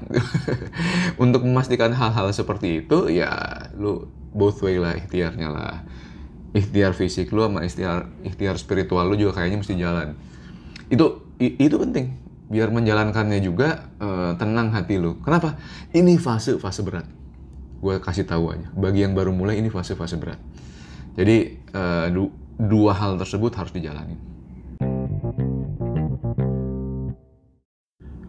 Untuk 1.24 1.42
memastikan 1.48 1.96
hal-hal 1.96 2.28
seperti 2.36 2.84
itu 2.84 3.08
ya 3.08 3.32
lu 3.80 4.12
both 4.36 4.60
way 4.60 4.76
lah 4.76 4.92
ikhtiarnya 4.94 5.48
lah 5.48 5.82
ikhtiar 6.56 6.96
fisik 6.96 7.32
lu 7.34 7.44
sama 7.44 7.64
ikhtiar 7.64 8.08
ikhtiar 8.24 8.56
spiritual 8.56 9.04
lu 9.08 9.16
juga 9.16 9.42
kayaknya 9.42 9.58
mesti 9.60 9.74
jalan. 9.76 10.16
Itu 10.88 11.24
itu 11.38 11.76
penting. 11.76 12.16
Biar 12.48 12.72
menjalankannya 12.72 13.44
juga 13.44 13.92
uh, 14.00 14.32
tenang 14.40 14.72
hati 14.72 14.96
lu. 14.96 15.20
Kenapa? 15.20 15.60
Ini 15.92 16.16
fase 16.16 16.56
fase 16.56 16.80
berat. 16.80 17.04
Gue 17.78 18.00
kasih 18.00 18.24
tahu 18.24 18.56
aja. 18.56 18.68
Bagi 18.72 19.04
yang 19.04 19.12
baru 19.12 19.30
mulai 19.30 19.60
ini 19.60 19.68
fase 19.68 19.92
fase 19.92 20.16
berat. 20.16 20.40
Jadi 21.14 21.60
du 22.14 22.30
dua 22.58 22.94
hal 22.94 23.18
tersebut 23.18 23.54
harus 23.54 23.70
dijalani 23.70 24.28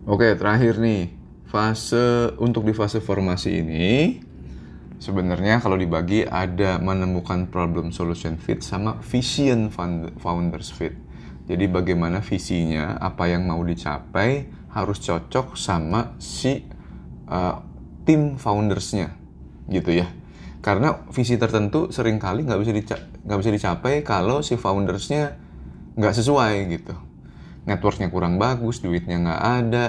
oke 0.10 0.36
terakhir 0.36 0.82
nih. 0.82 1.16
Fase 1.50 2.38
untuk 2.38 2.62
di 2.62 2.78
fase 2.78 3.02
formasi 3.02 3.66
ini 3.66 4.22
sebenarnya 5.00 5.64
kalau 5.64 5.80
dibagi 5.80 6.28
ada 6.28 6.78
menemukan 6.78 7.48
problem 7.48 7.96
solution 7.96 8.36
fit 8.36 8.60
sama 8.60 9.00
vision 9.00 9.72
founders 10.20 10.76
fit. 10.76 10.94
Jadi 11.50 11.66
bagaimana 11.66 12.22
visinya, 12.22 13.02
apa 13.02 13.26
yang 13.26 13.50
mau 13.50 13.64
dicapai 13.66 14.46
harus 14.70 15.02
cocok 15.02 15.58
sama 15.58 16.14
si 16.22 16.62
uh, 17.26 17.58
tim 18.06 18.38
foundersnya, 18.38 19.18
gitu 19.66 19.98
ya. 19.98 20.06
Karena 20.62 21.08
visi 21.10 21.42
tertentu 21.42 21.90
sering 21.90 22.22
kali 22.22 22.46
nggak 22.46 22.60
bisa 22.62 22.72
nggak 23.26 23.40
bisa 23.42 23.50
dicapai 23.50 24.06
kalau 24.06 24.46
si 24.46 24.62
foundersnya 24.62 25.42
nggak 25.98 26.14
sesuai 26.14 26.54
gitu. 26.70 26.94
Networknya 27.66 28.14
kurang 28.14 28.38
bagus, 28.38 28.86
duitnya 28.86 29.18
nggak 29.18 29.42
ada, 29.42 29.86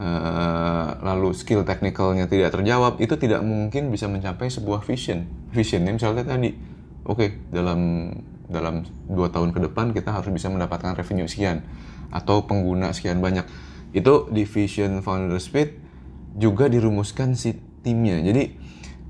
Uh, 0.00 0.96
lalu 1.04 1.36
skill 1.36 1.60
teknikalnya 1.60 2.24
tidak 2.24 2.56
terjawab, 2.56 2.96
itu 3.04 3.20
tidak 3.20 3.44
mungkin 3.44 3.92
bisa 3.92 4.08
mencapai 4.08 4.48
sebuah 4.48 4.80
vision. 4.80 5.28
Visionnya 5.52 5.92
misalnya 5.92 6.24
tadi, 6.24 6.56
oke 7.04 7.20
okay, 7.20 7.28
dalam 7.52 8.08
dalam 8.48 8.88
dua 9.12 9.28
tahun 9.28 9.52
ke 9.52 9.60
depan 9.68 9.92
kita 9.92 10.16
harus 10.16 10.32
bisa 10.32 10.48
mendapatkan 10.48 10.96
revenue 10.96 11.28
sekian 11.28 11.68
atau 12.08 12.48
pengguna 12.48 12.96
sekian 12.96 13.20
banyak. 13.20 13.44
Itu 13.92 14.32
di 14.32 14.48
vision 14.48 15.04
founder 15.04 15.36
speed 15.36 15.76
juga 16.40 16.72
dirumuskan 16.72 17.36
si 17.36 17.60
timnya. 17.84 18.24
Jadi 18.24 18.56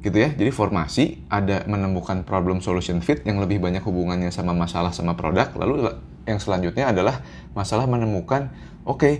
gitu 0.03 0.17
ya. 0.19 0.35
Jadi 0.35 0.51
formasi 0.51 1.23
ada 1.31 1.65
menemukan 1.71 2.27
problem 2.27 2.59
solution 2.59 2.99
fit 2.99 3.23
yang 3.23 3.39
lebih 3.39 3.63
banyak 3.63 3.87
hubungannya 3.87 4.35
sama 4.35 4.59
masalah 4.59 4.91
sama 4.91 5.15
produk. 5.15 5.55
Lalu 5.55 5.87
yang 6.27 6.43
selanjutnya 6.43 6.91
adalah 6.91 7.23
masalah 7.55 7.87
menemukan 7.87 8.51
oke 8.85 9.01
okay, 9.01 9.15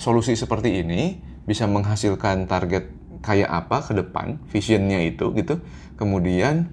solusi 0.00 0.32
seperti 0.32 0.80
ini 0.80 1.20
bisa 1.44 1.68
menghasilkan 1.68 2.48
target 2.48 2.88
kayak 3.20 3.52
apa 3.52 3.84
ke 3.84 3.92
depan, 3.92 4.40
visionnya 4.48 5.04
itu 5.04 5.28
gitu. 5.36 5.60
Kemudian 6.00 6.72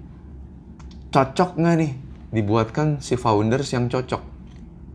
cocok 1.12 1.60
nggak 1.60 1.76
nih 1.76 1.92
dibuatkan 2.32 3.04
si 3.04 3.20
founders 3.20 3.68
yang 3.76 3.92
cocok. 3.92 4.22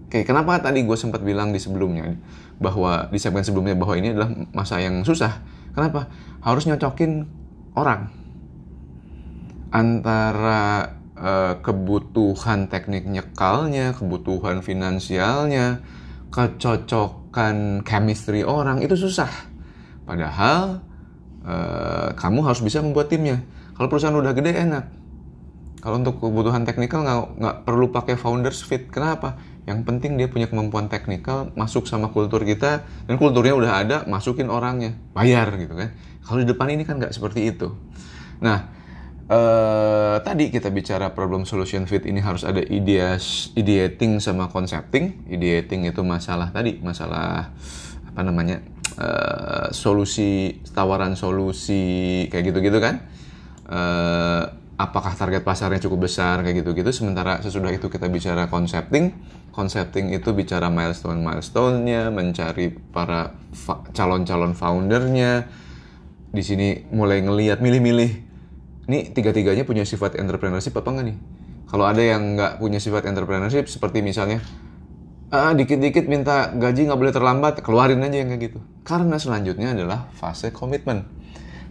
Oke, 0.09 0.25
kenapa 0.25 0.57
tadi 0.61 0.81
gue 0.81 0.97
sempat 0.97 1.21
bilang 1.21 1.53
di 1.53 1.61
sebelumnya 1.61 2.17
bahwa 2.57 3.09
di 3.09 3.17
segmen 3.21 3.45
sebelumnya 3.45 3.77
bahwa 3.77 3.93
ini 3.97 4.13
adalah 4.13 4.29
masa 4.53 4.81
yang 4.81 5.05
susah. 5.05 5.41
Kenapa? 5.73 6.09
Harus 6.41 6.69
nyocokin 6.69 7.25
orang 7.73 8.13
antara 9.73 10.93
uh, 11.17 11.57
kebutuhan 11.65 12.69
teknik 12.69 13.09
nyekalnya, 13.09 13.97
kebutuhan 13.97 14.61
finansialnya, 14.61 15.81
kecocokan 17.33 17.81
chemistry 17.81 18.45
orang 18.45 18.85
itu 18.85 18.93
susah. 18.93 19.29
Padahal 20.05 20.85
uh, 21.41 22.13
kamu 22.13 22.45
harus 22.45 22.61
bisa 22.61 22.85
membuat 22.85 23.09
timnya. 23.09 23.41
Kalau 23.73 23.89
perusahaan 23.89 24.13
udah 24.13 24.37
gede 24.37 24.53
enak. 24.53 24.85
Kalau 25.81 25.99
untuk 25.99 26.21
kebutuhan 26.21 26.63
teknikal 26.63 27.03
nggak 27.03 27.19
nggak 27.41 27.55
perlu 27.65 27.89
pakai 27.89 28.15
founders 28.15 28.61
fit. 28.61 28.87
Kenapa? 28.87 29.35
Yang 29.65 29.83
penting 29.83 30.15
dia 30.15 30.29
punya 30.29 30.47
kemampuan 30.47 30.87
teknikal, 30.87 31.51
masuk 31.57 31.87
sama 31.87 32.11
kultur 32.11 32.43
kita, 32.43 32.83
dan 33.07 33.15
kulturnya 33.15 33.55
udah 33.55 33.71
ada, 33.79 33.97
masukin 34.07 34.51
orangnya, 34.51 34.95
bayar 35.15 35.55
gitu 35.55 35.75
kan. 35.75 35.95
Kalau 36.23 36.39
di 36.43 36.47
depan 36.47 36.67
ini 36.71 36.83
kan 36.87 36.99
nggak 36.99 37.15
seperti 37.15 37.51
itu. 37.51 37.71
Nah, 38.43 38.67
Uh, 39.33 40.21
tadi 40.21 40.53
kita 40.53 40.69
bicara 40.69 41.09
problem 41.17 41.41
solution 41.41 41.89
fit 41.89 42.05
ini 42.05 42.21
harus 42.21 42.45
ada 42.45 42.61
ideas, 42.61 43.49
ideating 43.57 44.21
sama 44.21 44.45
concepting. 44.53 45.25
Ideating 45.25 45.89
itu 45.89 46.05
masalah 46.05 46.53
tadi, 46.53 46.77
masalah 46.77 47.49
apa 48.13 48.21
namanya 48.21 48.61
uh, 49.01 49.73
solusi 49.73 50.61
tawaran 50.69 51.17
solusi 51.17 52.29
kayak 52.29 52.53
gitu-gitu 52.53 52.77
kan. 52.77 53.09
Uh, 53.65 54.53
apakah 54.77 55.17
target 55.17 55.41
pasarnya 55.41 55.81
cukup 55.81 56.05
besar 56.05 56.45
kayak 56.45 56.61
gitu-gitu. 56.61 56.93
Sementara 56.93 57.41
sesudah 57.41 57.73
itu 57.73 57.89
kita 57.89 58.05
bicara 58.13 58.45
concepting. 58.53 59.17
Concepting 59.49 60.13
itu 60.13 60.29
bicara 60.33 60.69
milestone 60.69 61.25
milestone-nya, 61.25 62.13
mencari 62.13 62.69
para 62.69 63.33
calon-calon 63.97 64.53
foundernya. 64.53 65.49
Di 66.29 66.41
sini 66.45 66.85
mulai 66.93 67.25
ngelihat 67.25 67.61
milih-milih 67.65 68.32
ini 68.83 69.15
tiga-tiganya 69.15 69.63
punya 69.63 69.87
sifat 69.87 70.19
entrepreneurship 70.19 70.75
apa 70.75 70.89
enggak 70.91 71.05
nih? 71.13 71.17
Kalau 71.71 71.85
ada 71.87 72.03
yang 72.03 72.35
nggak 72.35 72.59
punya 72.59 72.77
sifat 72.83 73.07
entrepreneurship, 73.07 73.65
seperti 73.71 74.03
misalnya, 74.03 74.43
ah, 75.31 75.55
dikit-dikit 75.55 76.05
minta 76.05 76.51
gaji 76.51 76.85
nggak 76.91 76.99
boleh 76.99 77.13
terlambat, 77.15 77.53
keluarin 77.63 78.03
aja 78.03 78.19
yang 78.19 78.29
kayak 78.35 78.51
gitu. 78.51 78.59
Karena 78.83 79.15
selanjutnya 79.15 79.71
adalah 79.73 80.11
fase 80.13 80.51
komitmen. 80.51 81.07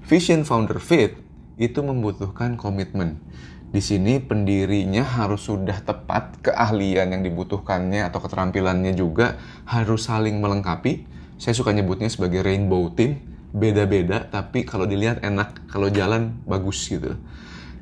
Vision 0.09 0.43
Founder 0.43 0.81
Fit 0.81 1.15
itu 1.61 1.85
membutuhkan 1.85 2.57
komitmen. 2.57 3.21
Di 3.73 3.81
sini 3.81 4.21
pendirinya 4.21 5.05
harus 5.05 5.49
sudah 5.49 5.81
tepat, 5.81 6.41
keahlian 6.45 7.13
yang 7.13 7.23
dibutuhkannya 7.25 8.05
atau 8.05 8.21
keterampilannya 8.21 8.93
juga 8.93 9.41
harus 9.65 10.09
saling 10.09 10.41
melengkapi. 10.41 11.09
Saya 11.41 11.57
suka 11.57 11.73
nyebutnya 11.73 12.13
sebagai 12.13 12.45
rainbow 12.45 12.93
team 12.93 13.32
beda-beda 13.53 14.25
tapi 14.33 14.65
kalau 14.65 14.89
dilihat 14.89 15.21
enak 15.21 15.69
kalau 15.69 15.93
jalan 15.93 16.41
bagus 16.49 16.89
gitu. 16.89 17.17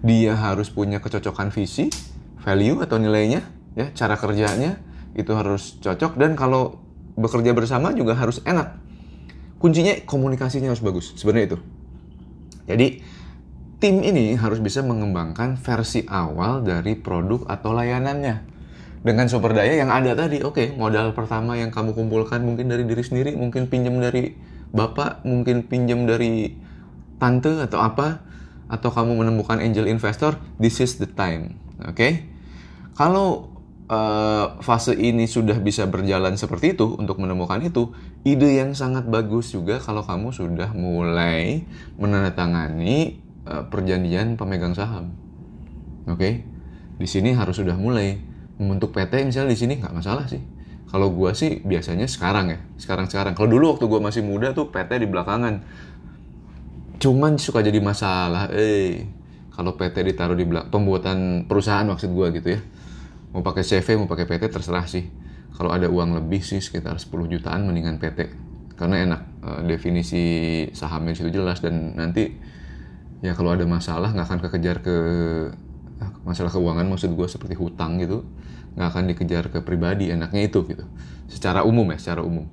Dia 0.02 0.34
harus 0.34 0.68
punya 0.68 0.98
kecocokan 0.98 1.54
visi 1.54 1.88
value 2.42 2.82
atau 2.82 2.98
nilainya 2.98 3.46
ya 3.78 3.94
cara 3.94 4.18
kerjanya 4.18 4.82
itu 5.14 5.30
harus 5.34 5.78
cocok 5.78 6.18
dan 6.18 6.34
kalau 6.34 6.82
bekerja 7.14 7.54
bersama 7.54 7.94
juga 7.94 8.18
harus 8.18 8.42
enak. 8.42 8.78
Kuncinya 9.62 9.94
komunikasinya 10.08 10.72
harus 10.72 10.82
bagus 10.82 11.14
sebenarnya 11.14 11.54
itu. 11.54 11.58
Jadi 12.66 12.86
tim 13.80 14.00
ini 14.04 14.34
harus 14.36 14.58
bisa 14.58 14.80
mengembangkan 14.84 15.56
versi 15.60 16.04
awal 16.08 16.66
dari 16.66 16.96
produk 16.98 17.46
atau 17.46 17.76
layanannya. 17.76 18.48
Dengan 19.00 19.32
sumber 19.32 19.56
daya 19.56 19.80
yang 19.80 19.88
ada 19.88 20.12
tadi 20.12 20.44
oke 20.44 20.60
okay, 20.60 20.68
modal 20.76 21.16
pertama 21.16 21.56
yang 21.56 21.72
kamu 21.72 21.96
kumpulkan 21.96 22.44
mungkin 22.44 22.68
dari 22.68 22.84
diri 22.84 23.00
sendiri 23.00 23.32
mungkin 23.32 23.64
pinjam 23.72 23.96
dari 23.96 24.36
bapak 24.70 25.26
mungkin 25.26 25.66
pinjam 25.66 26.06
dari 26.06 26.54
tante 27.18 27.50
atau 27.60 27.78
apa 27.82 28.22
atau 28.70 28.90
kamu 28.94 29.18
menemukan 29.18 29.58
angel 29.58 29.90
investor 29.90 30.38
this 30.62 30.78
is 30.78 30.96
the 31.02 31.10
time 31.10 31.58
oke 31.82 31.98
okay? 31.98 32.30
kalau 32.94 33.50
uh, 33.90 34.62
fase 34.62 34.94
ini 34.94 35.26
sudah 35.26 35.58
bisa 35.58 35.90
berjalan 35.90 36.38
seperti 36.38 36.78
itu 36.78 36.94
untuk 36.94 37.18
menemukan 37.18 37.58
itu 37.66 37.90
ide 38.22 38.62
yang 38.62 38.72
sangat 38.78 39.10
bagus 39.10 39.50
juga 39.50 39.82
kalau 39.82 40.06
kamu 40.06 40.30
sudah 40.30 40.70
mulai 40.70 41.66
menandatangani 41.98 43.18
uh, 43.50 43.66
perjanjian 43.66 44.38
pemegang 44.38 44.72
saham 44.72 45.10
oke 46.06 46.16
okay? 46.16 46.46
di 46.96 47.06
sini 47.10 47.34
harus 47.34 47.58
sudah 47.58 47.74
mulai 47.74 48.22
membentuk 48.60 48.94
PT 48.94 49.26
misalnya 49.26 49.50
di 49.50 49.58
sini 49.58 49.82
nggak 49.82 49.96
masalah 49.98 50.30
sih 50.30 50.40
Kalau 50.90 51.14
gue 51.14 51.30
sih 51.38 51.62
biasanya 51.62 52.10
sekarang 52.10 52.50
ya, 52.50 52.58
sekarang-sekarang. 52.82 53.38
Kalau 53.38 53.46
dulu 53.46 53.78
waktu 53.78 53.86
gue 53.86 54.00
masih 54.02 54.22
muda 54.26 54.50
tuh 54.50 54.74
PT 54.74 54.98
di 54.98 55.06
belakangan. 55.06 55.62
Cuman 56.98 57.38
suka 57.38 57.62
jadi 57.62 57.78
masalah, 57.78 58.50
eh 58.50 59.06
kalau 59.54 59.78
PT 59.78 60.02
ditaruh 60.02 60.34
di 60.34 60.42
belakang 60.44 60.74
pembuatan 60.74 61.46
perusahaan 61.46 61.86
maksud 61.86 62.10
gue 62.10 62.26
gitu 62.42 62.48
ya. 62.58 62.60
Mau 63.30 63.46
pakai 63.46 63.62
CV, 63.62 64.02
mau 64.02 64.10
pakai 64.10 64.26
PT 64.26 64.50
terserah 64.50 64.90
sih. 64.90 65.06
Kalau 65.54 65.70
ada 65.70 65.86
uang 65.86 66.18
lebih 66.18 66.42
sih 66.42 66.58
sekitar 66.58 66.98
10 66.98 67.30
jutaan 67.30 67.70
mendingan 67.70 68.02
PT. 68.02 68.34
Karena 68.74 69.06
enak, 69.06 69.20
eh, 69.46 69.60
definisi 69.70 70.24
sahamnya 70.74 71.14
situ 71.14 71.30
jelas 71.30 71.62
dan 71.62 71.94
nanti 71.94 72.34
ya 73.20 73.36
kalau 73.36 73.52
ada 73.52 73.68
masalah 73.68 74.10
nggak 74.10 74.26
akan 74.26 74.40
kekejar 74.48 74.76
ke 74.80 74.96
ah, 76.00 76.10
masalah 76.24 76.48
keuangan 76.48 76.88
maksud 76.88 77.12
gue 77.12 77.28
seperti 77.28 77.54
hutang 77.54 78.00
gitu 78.00 78.24
nggak 78.74 78.88
akan 78.90 79.02
dikejar 79.10 79.44
ke 79.50 79.58
pribadi 79.62 80.10
enaknya 80.10 80.46
itu 80.46 80.62
gitu. 80.66 80.84
Secara 81.30 81.62
umum 81.62 81.86
ya 81.94 81.98
secara 81.98 82.22
umum. 82.22 82.46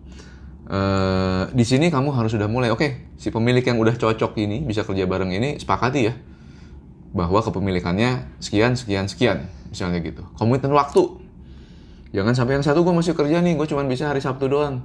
Uh, 0.68 1.48
di 1.56 1.64
sini 1.64 1.88
kamu 1.88 2.12
harus 2.14 2.36
sudah 2.36 2.50
mulai. 2.52 2.70
Oke 2.70 2.80
okay, 2.84 2.92
si 3.16 3.32
pemilik 3.32 3.64
yang 3.64 3.80
udah 3.80 3.96
cocok 3.96 4.36
ini 4.42 4.68
bisa 4.68 4.84
kerja 4.84 5.08
bareng 5.08 5.32
ini 5.32 5.58
sepakati 5.58 6.02
ya 6.04 6.14
bahwa 7.16 7.40
kepemilikannya 7.40 8.40
sekian 8.44 8.76
sekian 8.76 9.08
sekian 9.08 9.48
misalnya 9.72 10.04
gitu. 10.04 10.24
Komitmen 10.36 10.76
waktu. 10.76 11.24
Jangan 12.12 12.34
sampai 12.36 12.60
yang 12.60 12.66
satu 12.66 12.88
gue 12.88 12.94
masih 12.96 13.14
kerja 13.16 13.44
nih 13.44 13.60
gue 13.60 13.68
cuma 13.68 13.84
bisa 13.84 14.08
hari 14.08 14.24
sabtu 14.24 14.48
doang 14.48 14.80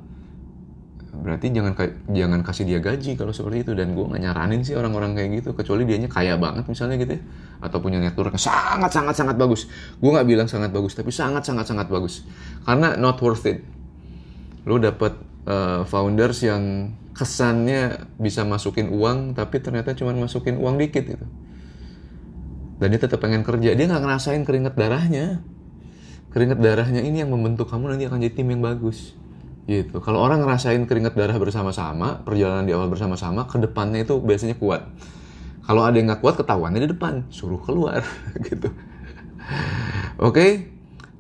berarti 1.23 1.55
jangan 1.55 1.79
jangan 2.11 2.43
kasih 2.43 2.67
dia 2.67 2.79
gaji 2.83 3.15
kalau 3.15 3.31
seperti 3.31 3.63
itu. 3.63 3.73
Dan 3.79 3.95
gue 3.95 4.03
nggak 4.03 4.21
nyaranin 4.21 4.67
sih 4.67 4.75
orang-orang 4.75 5.15
kayak 5.15 5.41
gitu. 5.41 5.55
Kecuali 5.55 5.87
dianya 5.87 6.11
kaya 6.11 6.35
banget 6.35 6.67
misalnya 6.67 6.99
gitu 6.99 7.17
ya. 7.17 7.23
Atau 7.63 7.79
punya 7.79 8.03
network 8.03 8.35
sangat 8.37 8.91
sangat 8.91 9.15
sangat 9.15 9.39
bagus. 9.39 9.71
Gue 10.03 10.11
nggak 10.11 10.27
bilang 10.27 10.49
sangat 10.51 10.75
bagus 10.75 10.99
tapi 10.99 11.15
sangat 11.15 11.47
sangat 11.47 11.71
sangat 11.71 11.87
bagus. 11.87 12.27
Karena 12.67 12.99
not 12.99 13.23
worth 13.23 13.47
it. 13.47 13.63
Lo 14.67 14.83
dapet 14.83 15.15
uh, 15.47 15.87
founders 15.87 16.43
yang 16.43 16.93
kesannya 17.15 18.11
bisa 18.19 18.43
masukin 18.43 18.91
uang 18.91 19.39
tapi 19.39 19.63
ternyata 19.63 19.95
cuma 19.95 20.11
masukin 20.13 20.59
uang 20.59 20.77
dikit 20.77 21.07
gitu. 21.07 21.27
Dan 22.83 22.91
dia 22.91 22.99
tetap 22.99 23.23
pengen 23.23 23.47
kerja. 23.47 23.79
Dia 23.79 23.87
nggak 23.87 24.03
ngerasain 24.03 24.43
keringet 24.43 24.75
darahnya. 24.75 25.41
Keringet 26.35 26.59
darahnya 26.59 26.99
ini 26.99 27.23
yang 27.23 27.31
membentuk 27.31 27.71
kamu 27.71 27.95
nanti 27.95 28.11
akan 28.11 28.19
jadi 28.19 28.35
tim 28.35 28.51
yang 28.51 28.65
bagus 28.65 29.22
gitu. 29.67 30.03
Kalau 30.03 30.19
orang 30.19 30.43
ngerasain 30.43 30.83
keringat 30.91 31.15
darah 31.15 31.39
bersama-sama 31.39 32.23
perjalanan 32.27 32.67
di 32.67 32.75
awal 32.75 32.91
bersama-sama 32.91 33.47
ke 33.47 33.63
depannya 33.63 34.03
itu 34.03 34.19
biasanya 34.19 34.59
kuat. 34.59 34.91
Kalau 35.63 35.87
ada 35.87 35.95
yang 35.95 36.11
nggak 36.11 36.23
kuat 36.23 36.35
ketahuannya 36.35 36.83
di 36.83 36.91
depan 36.91 37.23
suruh 37.31 37.63
keluar 37.63 38.03
gitu. 38.49 38.71
Oke? 40.19 40.35
Okay? 40.35 40.51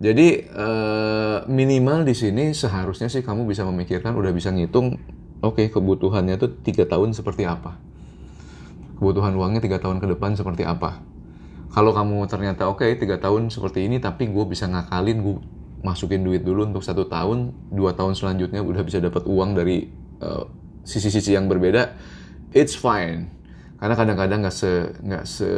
jadi 0.02 0.50
uh, 0.50 1.38
minimal 1.46 2.02
di 2.02 2.10
sini 2.18 2.50
seharusnya 2.50 3.06
sih 3.06 3.22
kamu 3.22 3.46
bisa 3.46 3.62
memikirkan 3.62 4.18
udah 4.18 4.34
bisa 4.34 4.50
ngitung 4.50 4.98
oke 5.38 5.62
okay, 5.62 5.66
kebutuhannya 5.70 6.42
tuh 6.42 6.50
tiga 6.66 6.90
tahun 6.90 7.14
seperti 7.14 7.46
apa? 7.46 7.78
Kebutuhan 8.98 9.38
uangnya 9.38 9.62
tiga 9.62 9.78
tahun 9.78 10.02
ke 10.02 10.10
depan 10.18 10.34
seperti 10.34 10.66
apa? 10.66 10.98
Kalau 11.70 11.94
kamu 11.94 12.26
ternyata 12.26 12.66
oke 12.66 12.82
okay, 12.82 12.98
tiga 12.98 13.22
tahun 13.22 13.54
seperti 13.54 13.86
ini 13.86 14.02
tapi 14.02 14.26
gue 14.26 14.42
bisa 14.42 14.66
ngakalin 14.66 15.22
gue 15.22 15.61
masukin 15.82 16.22
duit 16.22 16.46
dulu 16.46 16.70
untuk 16.70 16.82
satu 16.86 17.06
tahun 17.10 17.50
dua 17.74 17.92
tahun 17.92 18.14
selanjutnya 18.14 18.62
udah 18.62 18.82
bisa 18.86 19.02
dapat 19.02 19.26
uang 19.26 19.58
dari 19.58 19.90
eh, 20.22 20.44
sisi-sisi 20.86 21.34
uh, 21.34 21.42
yang 21.42 21.46
berbeda 21.50 21.92
it's 22.54 22.78
fine. 22.78 23.28
Karena 23.82 23.98
kadang-kadang 23.98 24.46
nggak 24.46 24.54
se 24.54 24.70
nggak 25.02 25.24
se 25.26 25.48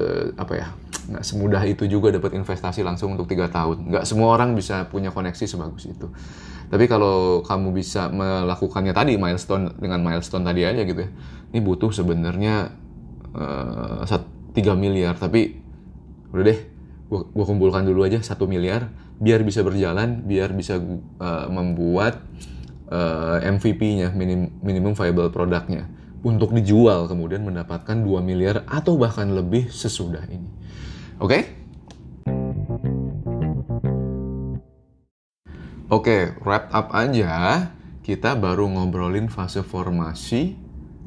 apa 0.40 0.52
ya 0.56 0.68
nggak 1.04 1.24
semudah 1.28 1.60
itu 1.68 1.84
juga 1.84 2.08
dapat 2.08 2.32
investasi 2.40 2.80
langsung 2.80 3.12
untuk 3.12 3.28
tiga 3.28 3.52
tahun. 3.52 3.92
Nggak 3.92 4.04
semua 4.08 4.32
orang 4.32 4.56
bisa 4.56 4.88
punya 4.88 5.12
koneksi 5.12 5.44
sebagus 5.44 5.84
itu. 5.84 6.08
Tapi 6.72 6.88
kalau 6.88 7.44
kamu 7.44 7.76
bisa 7.76 8.08
melakukannya 8.08 8.96
tadi 8.96 9.20
milestone 9.20 9.76
dengan 9.76 10.00
milestone 10.00 10.48
tadi 10.48 10.64
aja 10.64 10.80
gitu 10.80 11.04
ya 11.04 11.10
ini 11.54 11.60
butuh 11.62 11.92
sebenarnya 11.92 12.72
uh, 13.37 14.02
3 14.02 14.56
miliar. 14.74 15.14
Tapi 15.20 15.60
udah 16.32 16.44
deh 16.48 16.60
gue 17.14 17.44
kumpulkan 17.46 17.87
dulu 17.87 18.02
aja 18.02 18.18
satu 18.24 18.48
miliar 18.48 18.90
biar 19.18 19.46
bisa 19.46 19.62
berjalan 19.62 20.27
biar 20.27 20.50
bisa 20.53 20.79
uh, 21.22 21.46
membuat 21.46 22.18
uh, 22.90 23.38
eh, 23.38 23.50
MVP-nya 23.55 24.11
minim, 24.12 24.50
minimum 24.61 24.92
viable 24.98 25.31
produknya 25.31 25.87
untuk 26.24 26.57
dijual 26.57 27.07
kemudian 27.07 27.44
mendapatkan 27.44 28.00
2 28.00 28.24
miliar 28.24 28.64
atau 28.64 28.96
bahkan 28.96 29.29
lebih 29.29 29.68
sesudah 29.68 30.24
ini. 30.27 30.48
Oke? 31.20 31.31
Okay? 31.31 31.42
oke 35.92 36.11
okay, 36.11 36.22
wrap 36.42 36.72
up 36.72 36.90
aja. 36.96 37.70
Kita 38.05 38.37
baru 38.37 38.68
ngobrolin 38.68 39.33
fase 39.33 39.64
formasi 39.64 40.57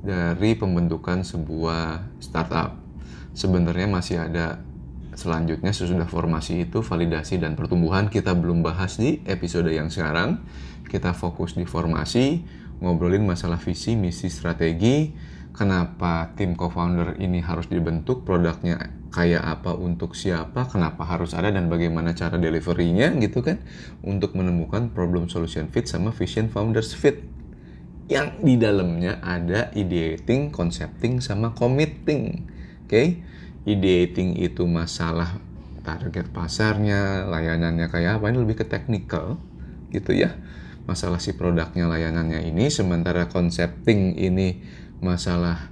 dari 0.02 0.58
pembentukan 0.58 1.22
sebuah 1.22 2.18
startup. 2.18 2.74
Sebenarnya 3.38 3.86
masih 3.86 4.18
ada 4.18 4.58
Selanjutnya 5.18 5.74
sesudah 5.74 6.06
formasi 6.06 6.70
itu 6.70 6.86
validasi 6.86 7.42
dan 7.42 7.58
pertumbuhan 7.58 8.06
kita 8.06 8.38
belum 8.38 8.62
bahas 8.62 9.02
di 9.02 9.26
episode 9.26 9.74
yang 9.74 9.90
sekarang. 9.90 10.46
Kita 10.86 11.18
fokus 11.18 11.58
di 11.58 11.66
formasi, 11.66 12.46
ngobrolin 12.86 13.26
masalah 13.26 13.58
visi, 13.58 13.98
misi, 13.98 14.30
strategi, 14.30 15.10
kenapa 15.58 16.38
tim 16.38 16.54
co-founder 16.54 17.18
ini 17.18 17.42
harus 17.42 17.66
dibentuk, 17.66 18.30
produknya 18.30 18.94
kayak 19.10 19.42
apa 19.42 19.74
untuk 19.74 20.14
siapa, 20.14 20.70
kenapa 20.70 21.02
harus 21.10 21.34
ada 21.34 21.50
dan 21.50 21.66
bagaimana 21.66 22.14
cara 22.14 22.38
deliverynya 22.38 23.18
gitu 23.18 23.42
kan 23.42 23.58
untuk 24.06 24.38
menemukan 24.38 24.94
problem 24.94 25.34
solution 25.34 25.66
fit 25.74 25.90
sama 25.90 26.14
vision 26.14 26.46
founders 26.54 26.94
fit 26.94 27.26
yang 28.06 28.38
di 28.46 28.54
dalamnya 28.54 29.18
ada 29.26 29.74
ideating, 29.74 30.54
concepting 30.54 31.26
sama 31.26 31.58
committing. 31.58 32.46
Oke. 32.86 32.94
Okay? 32.94 33.08
Ideating 33.68 34.40
itu 34.40 34.64
masalah 34.64 35.44
target 35.84 36.32
pasarnya, 36.32 37.28
layanannya 37.28 37.92
kayak 37.92 38.20
apa, 38.20 38.32
ini 38.32 38.40
lebih 38.44 38.64
ke 38.64 38.66
teknikal 38.68 39.40
gitu 39.92 40.16
ya. 40.16 40.36
Masalah 40.88 41.20
si 41.20 41.36
produknya, 41.36 41.88
layanannya 41.88 42.48
ini, 42.48 42.72
sementara 42.72 43.28
concepting 43.28 44.16
ini 44.16 44.64
masalah 45.04 45.72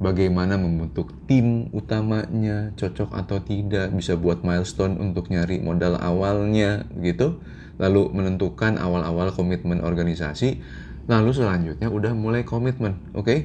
bagaimana 0.00 0.60
membentuk 0.60 1.12
tim 1.24 1.72
utamanya, 1.72 2.76
cocok 2.76 3.16
atau 3.16 3.40
tidak, 3.40 3.92
bisa 3.96 4.20
buat 4.20 4.44
milestone 4.44 5.00
untuk 5.00 5.32
nyari 5.32 5.64
modal 5.64 5.96
awalnya 5.96 6.84
gitu. 7.00 7.40
Lalu 7.80 8.12
menentukan 8.12 8.76
awal-awal 8.76 9.32
komitmen 9.32 9.80
organisasi, 9.80 10.60
lalu 11.08 11.32
selanjutnya 11.32 11.88
udah 11.88 12.12
mulai 12.12 12.44
komitmen, 12.44 13.00
oke? 13.16 13.24
Okay? 13.24 13.38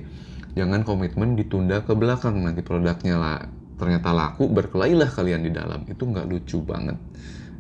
Jangan 0.55 0.83
komitmen 0.87 1.39
ditunda 1.39 1.83
ke 1.83 1.95
belakang 1.95 2.43
nanti 2.43 2.63
produknya 2.63 3.15
lah 3.19 3.39
ternyata 3.75 4.15
laku 4.15 4.47
berkelailah 4.47 5.11
kalian 5.11 5.45
di 5.45 5.51
dalam. 5.51 5.83
Itu 5.87 6.07
nggak 6.07 6.27
lucu 6.27 6.63
banget. 6.63 6.97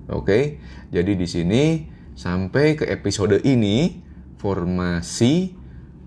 Oke 0.05 0.61
jadi 0.93 1.11
di 1.17 1.27
sini 1.27 1.63
sampai 2.15 2.77
ke 2.77 2.85
episode 2.87 3.41
ini 3.41 3.99
formasi 4.37 5.51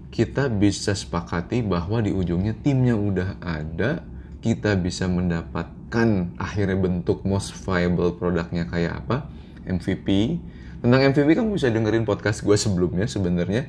kita 0.09 0.49
bisa 0.49 0.97
sepakati 0.97 1.61
bahwa 1.61 2.01
di 2.01 2.15
ujungnya 2.15 2.57
timnya 2.57 2.97
udah 2.97 3.37
ada. 3.43 4.07
Kita 4.39 4.79
bisa 4.79 5.11
mendapatkan 5.11 6.39
akhirnya 6.39 6.79
bentuk 6.79 7.27
most 7.27 7.59
viable 7.59 8.15
produknya 8.15 8.71
kayak 8.71 9.03
apa 9.05 9.27
MVP 9.67 10.39
tentang 10.79 11.11
MVP 11.11 11.35
kamu 11.35 11.59
bisa 11.59 11.69
dengerin 11.75 12.07
podcast 12.07 12.47
gue 12.47 12.55
sebelumnya 12.55 13.11
sebenarnya. 13.11 13.67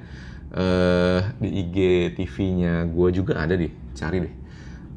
Uh, 0.49 1.21
di 1.37 1.61
IG 1.61 1.77
TV-nya 2.17 2.81
gue 2.89 3.09
juga 3.13 3.37
ada 3.37 3.53
deh 3.53 3.69
cari 3.93 4.17
deh 4.17 4.33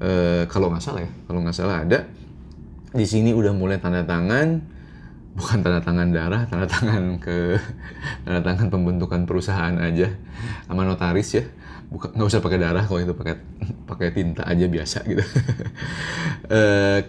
Eh, 0.03 0.43
kalau 0.51 0.67
nggak 0.67 0.83
salah 0.83 1.07
ya 1.07 1.13
kalau 1.31 1.39
nggak 1.47 1.55
salah 1.55 1.77
ada. 1.87 1.99
Di 2.93 3.07
sini 3.07 3.31
udah 3.31 3.55
mulai 3.55 3.79
tanda 3.79 4.03
tangan 4.03 4.59
bukan 5.33 5.65
tanda 5.65 5.81
tangan 5.81 6.13
darah 6.13 6.43
tanda 6.45 6.69
tangan 6.69 7.17
ke 7.23 7.57
tanda 8.27 8.43
tangan 8.43 8.67
pembentukan 8.67 9.23
perusahaan 9.23 9.79
aja. 9.79 10.11
Sama 10.67 10.83
notaris 10.83 11.39
ya. 11.39 11.45
Bukan 11.87 12.19
nggak 12.19 12.29
usah 12.35 12.43
pakai 12.43 12.59
darah 12.59 12.83
kalau 12.83 12.99
itu 12.99 13.15
pakai 13.15 13.35
pakai 13.87 14.09
tinta 14.11 14.43
aja 14.43 14.67
biasa 14.67 14.99
gitu. 15.07 15.23
E, 16.53 16.63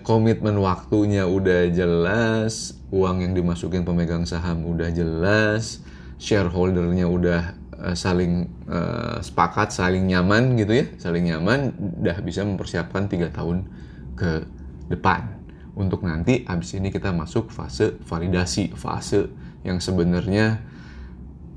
komitmen 0.08 0.56
waktunya 0.62 1.28
udah 1.28 1.68
jelas 1.74 2.78
uang 2.94 3.28
yang 3.28 3.34
dimasukin 3.36 3.84
pemegang 3.84 4.24
saham 4.24 4.64
udah 4.64 4.88
jelas 4.94 5.84
shareholdernya 6.16 7.10
udah 7.10 7.58
Eh, 7.84 8.00
saling 8.00 8.48
uh, 8.72 9.20
sepakat, 9.20 9.76
saling 9.76 10.08
nyaman 10.08 10.56
gitu 10.56 10.72
ya, 10.72 10.86
saling 10.96 11.28
nyaman, 11.28 11.76
udah 12.00 12.16
bisa 12.24 12.48
mempersiapkan 12.48 13.12
tiga 13.12 13.28
tahun 13.28 13.68
ke 14.16 14.48
depan. 14.88 15.44
Untuk 15.76 16.08
nanti 16.08 16.48
abis 16.48 16.80
ini 16.80 16.96
kita 16.96 17.12
masuk 17.12 17.52
fase 17.52 18.00
validasi, 18.08 18.72
fase 18.80 19.28
yang 19.68 19.84
sebenarnya 19.84 20.64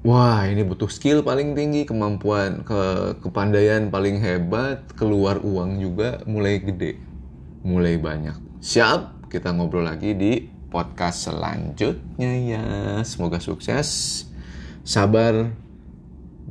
wah 0.03 0.43
ini 0.51 0.67
butuh 0.67 0.91
skill 0.91 1.23
paling 1.23 1.55
tinggi, 1.55 1.87
kemampuan 1.87 2.67
ke 2.67 3.15
kepandaian 3.23 3.87
paling 3.87 4.19
hebat, 4.19 4.83
keluar 4.99 5.39
uang 5.39 5.79
juga 5.79 6.27
mulai 6.27 6.59
gede, 6.59 6.99
mulai 7.62 8.03
banyak. 8.03 8.35
Siap, 8.59 9.31
kita 9.31 9.55
ngobrol 9.55 9.87
lagi 9.87 10.11
di 10.19 10.43
podcast 10.75 11.31
selanjutnya 11.31 12.33
ya. 12.35 12.67
Semoga 13.07 13.39
sukses. 13.39 14.27
sabar 14.87 15.65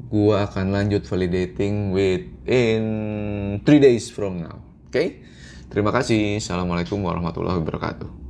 gua 0.09 0.49
akan 0.49 0.73
lanjut 0.73 1.05
validating 1.05 1.93
within 1.93 2.83
3 3.61 3.65
days 3.79 4.09
from 4.09 4.41
now. 4.41 4.61
Oke 4.87 4.91
okay? 4.91 5.07
terima 5.69 5.93
kasih. 5.93 6.41
Assalamualaikum 6.41 7.01
warahmatullahi 7.01 7.61
wabarakatuh 7.61 8.24